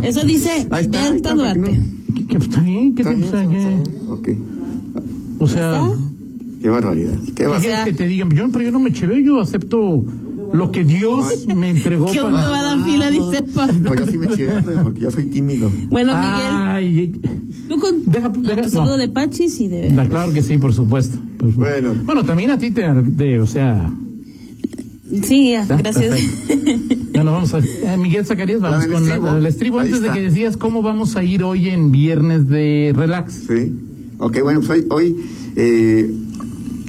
Eso 0.04 0.24
dice 0.26 0.58
está, 0.58 0.76
Berta 0.82 1.16
está, 1.16 1.34
Duarte. 1.34 1.80
¿Qué, 2.16 2.28
qué, 2.28 2.38
está 2.38 2.62
bien? 2.62 2.94
¿Qué 2.94 3.02
Está 3.02 3.14
bien, 3.16 3.32
pasa? 3.32 3.50
¿Qué? 3.50 4.12
Ok. 4.12 4.30
O 5.40 5.48
sea, 5.48 5.82
Qué 6.62 6.70
barbaridad. 6.70 7.18
Qué 7.26 7.34
¿qué 7.34 7.48
barbaridad. 7.48 7.86
que 7.86 7.94
te 7.94 8.08
digan? 8.08 8.30
Yo, 8.32 8.50
pero 8.52 8.64
yo 8.66 8.72
no 8.72 8.80
me 8.80 8.92
cheve, 8.94 9.24
yo 9.24 9.40
acepto 9.42 10.04
lo 10.54 10.72
que 10.72 10.84
Dios 10.84 11.48
me 11.56 11.70
entregó 11.70 12.12
¿Qué 12.12 12.20
para... 12.20 12.30
me 12.30 12.38
va 12.38 12.60
a 12.60 12.64
dar 12.76 12.84
fila? 12.86 13.10
Dice 13.10 13.44
No, 13.82 13.96
yo 13.96 14.06
sí 14.08 14.18
me 14.18 14.36
siento 14.36 14.72
porque 14.84 15.00
yo 15.00 15.12
soy 15.12 15.26
tímido. 15.26 15.72
Bueno, 15.90 16.14
Miguel, 16.14 16.52
Ay, 16.52 17.22
tú 17.70 17.80
con 17.80 18.06
deja- 18.06 18.30
deja- 18.30 18.62
tu 18.64 18.70
saludo 18.70 18.92
no. 18.92 18.98
de 18.98 19.08
Pachis 19.10 19.60
y 19.62 19.68
de... 19.70 19.90
Da, 19.92 20.08
claro 20.10 20.34
que 20.34 20.44
sí, 20.44 20.58
por 20.58 20.74
supuesto. 20.74 21.18
Pues, 21.38 21.56
Bueno. 21.56 21.96
Bueno, 22.04 22.24
también 22.26 22.52
a 22.52 22.58
ti 22.58 22.72
te, 22.72 22.84
te- 23.18 23.40
o 23.40 23.48
sea, 23.48 23.90
Sí, 25.24 25.52
ya, 25.52 25.66
gracias. 25.66 26.16
Bueno, 27.14 27.34
vamos 27.34 27.54
a 27.54 27.60
eh, 27.60 27.98
Miguel 27.98 28.26
Zacarías, 28.26 28.62
vamos 28.62 28.88
La 28.88 28.94
con 28.94 29.04
la- 29.04 29.10
estribo. 29.10 29.26
la 29.26 29.36
del 29.36 29.46
estribo. 29.46 29.80
Antes 29.80 30.00
de 30.00 30.08
está. 30.08 30.14
que 30.14 30.22
decías 30.22 30.56
cómo 30.58 30.82
vamos 30.82 31.16
a 31.18 31.24
ir 31.24 31.44
hoy 31.44 31.68
en 31.70 31.92
viernes 31.92 32.48
de 32.48 32.94
relax. 32.96 33.34
Sí. 33.48 33.74
Ok, 34.20 34.40
bueno, 34.42 34.62
pues 34.62 34.70
hoy, 34.70 34.86
hoy 34.90 35.16
eh, 35.58 36.10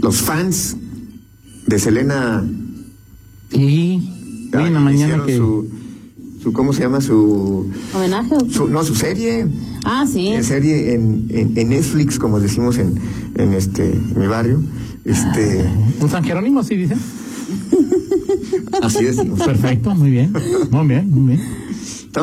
los 0.03 0.21
fans 0.21 0.77
de 1.67 1.79
Selena 1.79 2.45
ya 4.53 4.61
la 4.61 4.81
mañana 4.81 4.93
hicieron 4.93 5.27
que... 5.27 5.37
su, 5.37 5.69
su, 6.43 6.53
¿cómo 6.53 6.73
se 6.73 6.83
llama? 6.83 7.01
Su, 7.01 7.71
¿Homenaje? 7.95 8.35
o 8.35 8.39
qué? 8.47 8.53
su 8.53 8.69
no, 8.69 8.85
su 8.85 8.95
serie. 8.95 9.47
Ah, 9.85 10.07
sí. 10.11 10.29
En 10.29 10.45
serie 10.45 10.95
en, 10.95 11.27
en, 11.31 11.57
en 11.57 11.69
Netflix, 11.71 12.19
como 12.19 12.41
decimos 12.41 12.79
en, 12.79 12.99
en 13.37 13.53
este 13.55 13.93
en 13.93 14.19
mi 14.19 14.27
barrio. 14.27 14.61
Este, 15.05 15.65
¿Un 16.01 16.09
San 16.11 16.23
Jerónimo 16.25 16.61
así 16.61 16.77
dice? 16.77 16.97
así 18.83 19.05
decimos. 19.05 19.41
Perfecto, 19.41 19.95
muy 19.95 20.11
bien. 20.11 20.33
Muy 20.71 20.87
bien, 20.87 21.11
muy 21.11 21.37
bien. 21.37 21.63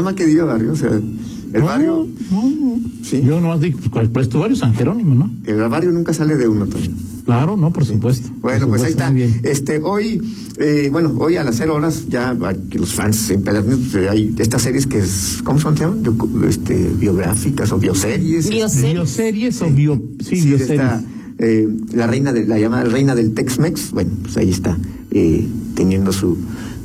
Mal 0.03 0.13
que 0.15 0.25
diga 0.27 0.43
barrio, 0.43 0.73
o 0.73 0.75
sea, 0.75 0.91
el 0.91 1.63
barrio, 1.63 2.07
No, 2.29 2.43
no. 2.43 2.79
Sí. 3.03 3.23
Yo 3.25 3.41
no 3.41 3.57
digo, 3.57 3.79
pues, 3.79 4.07
¿cuál 4.09 4.23
es 4.23 4.29
tu 4.29 4.39
barrio? 4.39 4.55
San 4.55 4.75
Jerónimo, 4.75 5.15
¿no? 5.15 5.31
el 5.45 5.57
barrio 5.67 5.91
nunca 5.91 6.13
sale 6.13 6.35
de 6.35 6.47
uno 6.47 6.67
también. 6.67 6.95
Claro, 7.37 7.57
no, 7.57 7.71
por 7.71 7.85
supuesto. 7.85 8.29
Bueno, 8.41 8.67
Por 8.67 8.77
pues 8.77 8.83
ahí 8.83 8.91
está. 8.91 9.13
Este, 9.43 9.79
hoy 9.83 10.21
Eh, 10.61 10.89
bueno, 10.91 11.15
hoy 11.19 11.37
a 11.37 11.43
las 11.45 11.55
cero 11.55 11.75
horas 11.75 12.09
ya 12.09 12.35
que 12.69 12.79
los 12.79 12.93
fans 12.93 13.29
empedernidos, 13.29 13.79
pues, 13.93 14.09
hay 14.09 14.35
estas 14.39 14.61
series 14.61 14.87
que 14.87 14.99
es, 14.99 15.39
¿cómo 15.43 15.57
se 15.57 15.69
llaman? 15.73 16.03
Docu- 16.03 16.45
Este, 16.47 16.89
biográficas 16.99 17.71
o 17.71 17.77
bioseries. 17.77 18.49
Bioseries. 18.49 18.93
Bioseries 18.93 19.61
o 19.61 19.69
bio, 19.69 20.01
sí, 20.19 20.35
Sí, 20.41 20.47
bioseries. 20.47 20.69
está, 20.71 21.01
eh, 21.37 21.67
la 21.93 22.07
reina 22.07 22.33
de 22.33 22.45
la 22.45 22.59
llamada 22.59 22.83
reina 22.83 23.15
del 23.15 23.33
Tex-Mex, 23.33 23.91
bueno, 23.91 24.11
pues 24.23 24.35
ahí 24.35 24.49
está 24.49 24.77
eh, 25.11 25.47
teniendo 25.75 26.11
su, 26.11 26.37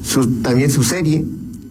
su 0.04 0.24
también 0.42 0.70
su 0.70 0.84
serie 0.84 1.24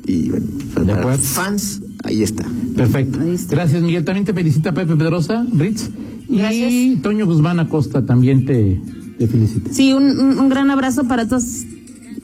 y 0.06 0.30
bueno, 0.30 0.46
De 0.86 0.94
para 1.02 1.18
fans 1.18 1.82
ahí 2.04 2.22
está. 2.22 2.44
Perfecto. 2.76 3.20
Ahí 3.22 3.36
está. 3.36 3.56
Gracias, 3.56 3.82
Miguel. 3.82 4.04
También 4.04 4.26
te 4.26 4.34
felicita 4.34 4.74
Pepe 4.74 4.98
Pedrosa, 4.98 5.46
Ritz. 5.58 5.90
Y 6.30 6.38
Gracias. 6.38 7.02
Toño 7.02 7.26
Guzmán 7.26 7.60
Acosta 7.60 8.06
también 8.06 8.46
te, 8.46 8.80
te 9.20 9.28
felicita. 9.28 9.72
Sí, 9.72 9.94
un, 9.94 10.20
un- 10.20 10.50
gran 10.50 10.70
abrazo 10.72 11.04
para 11.08 11.28
todos. 11.28 11.64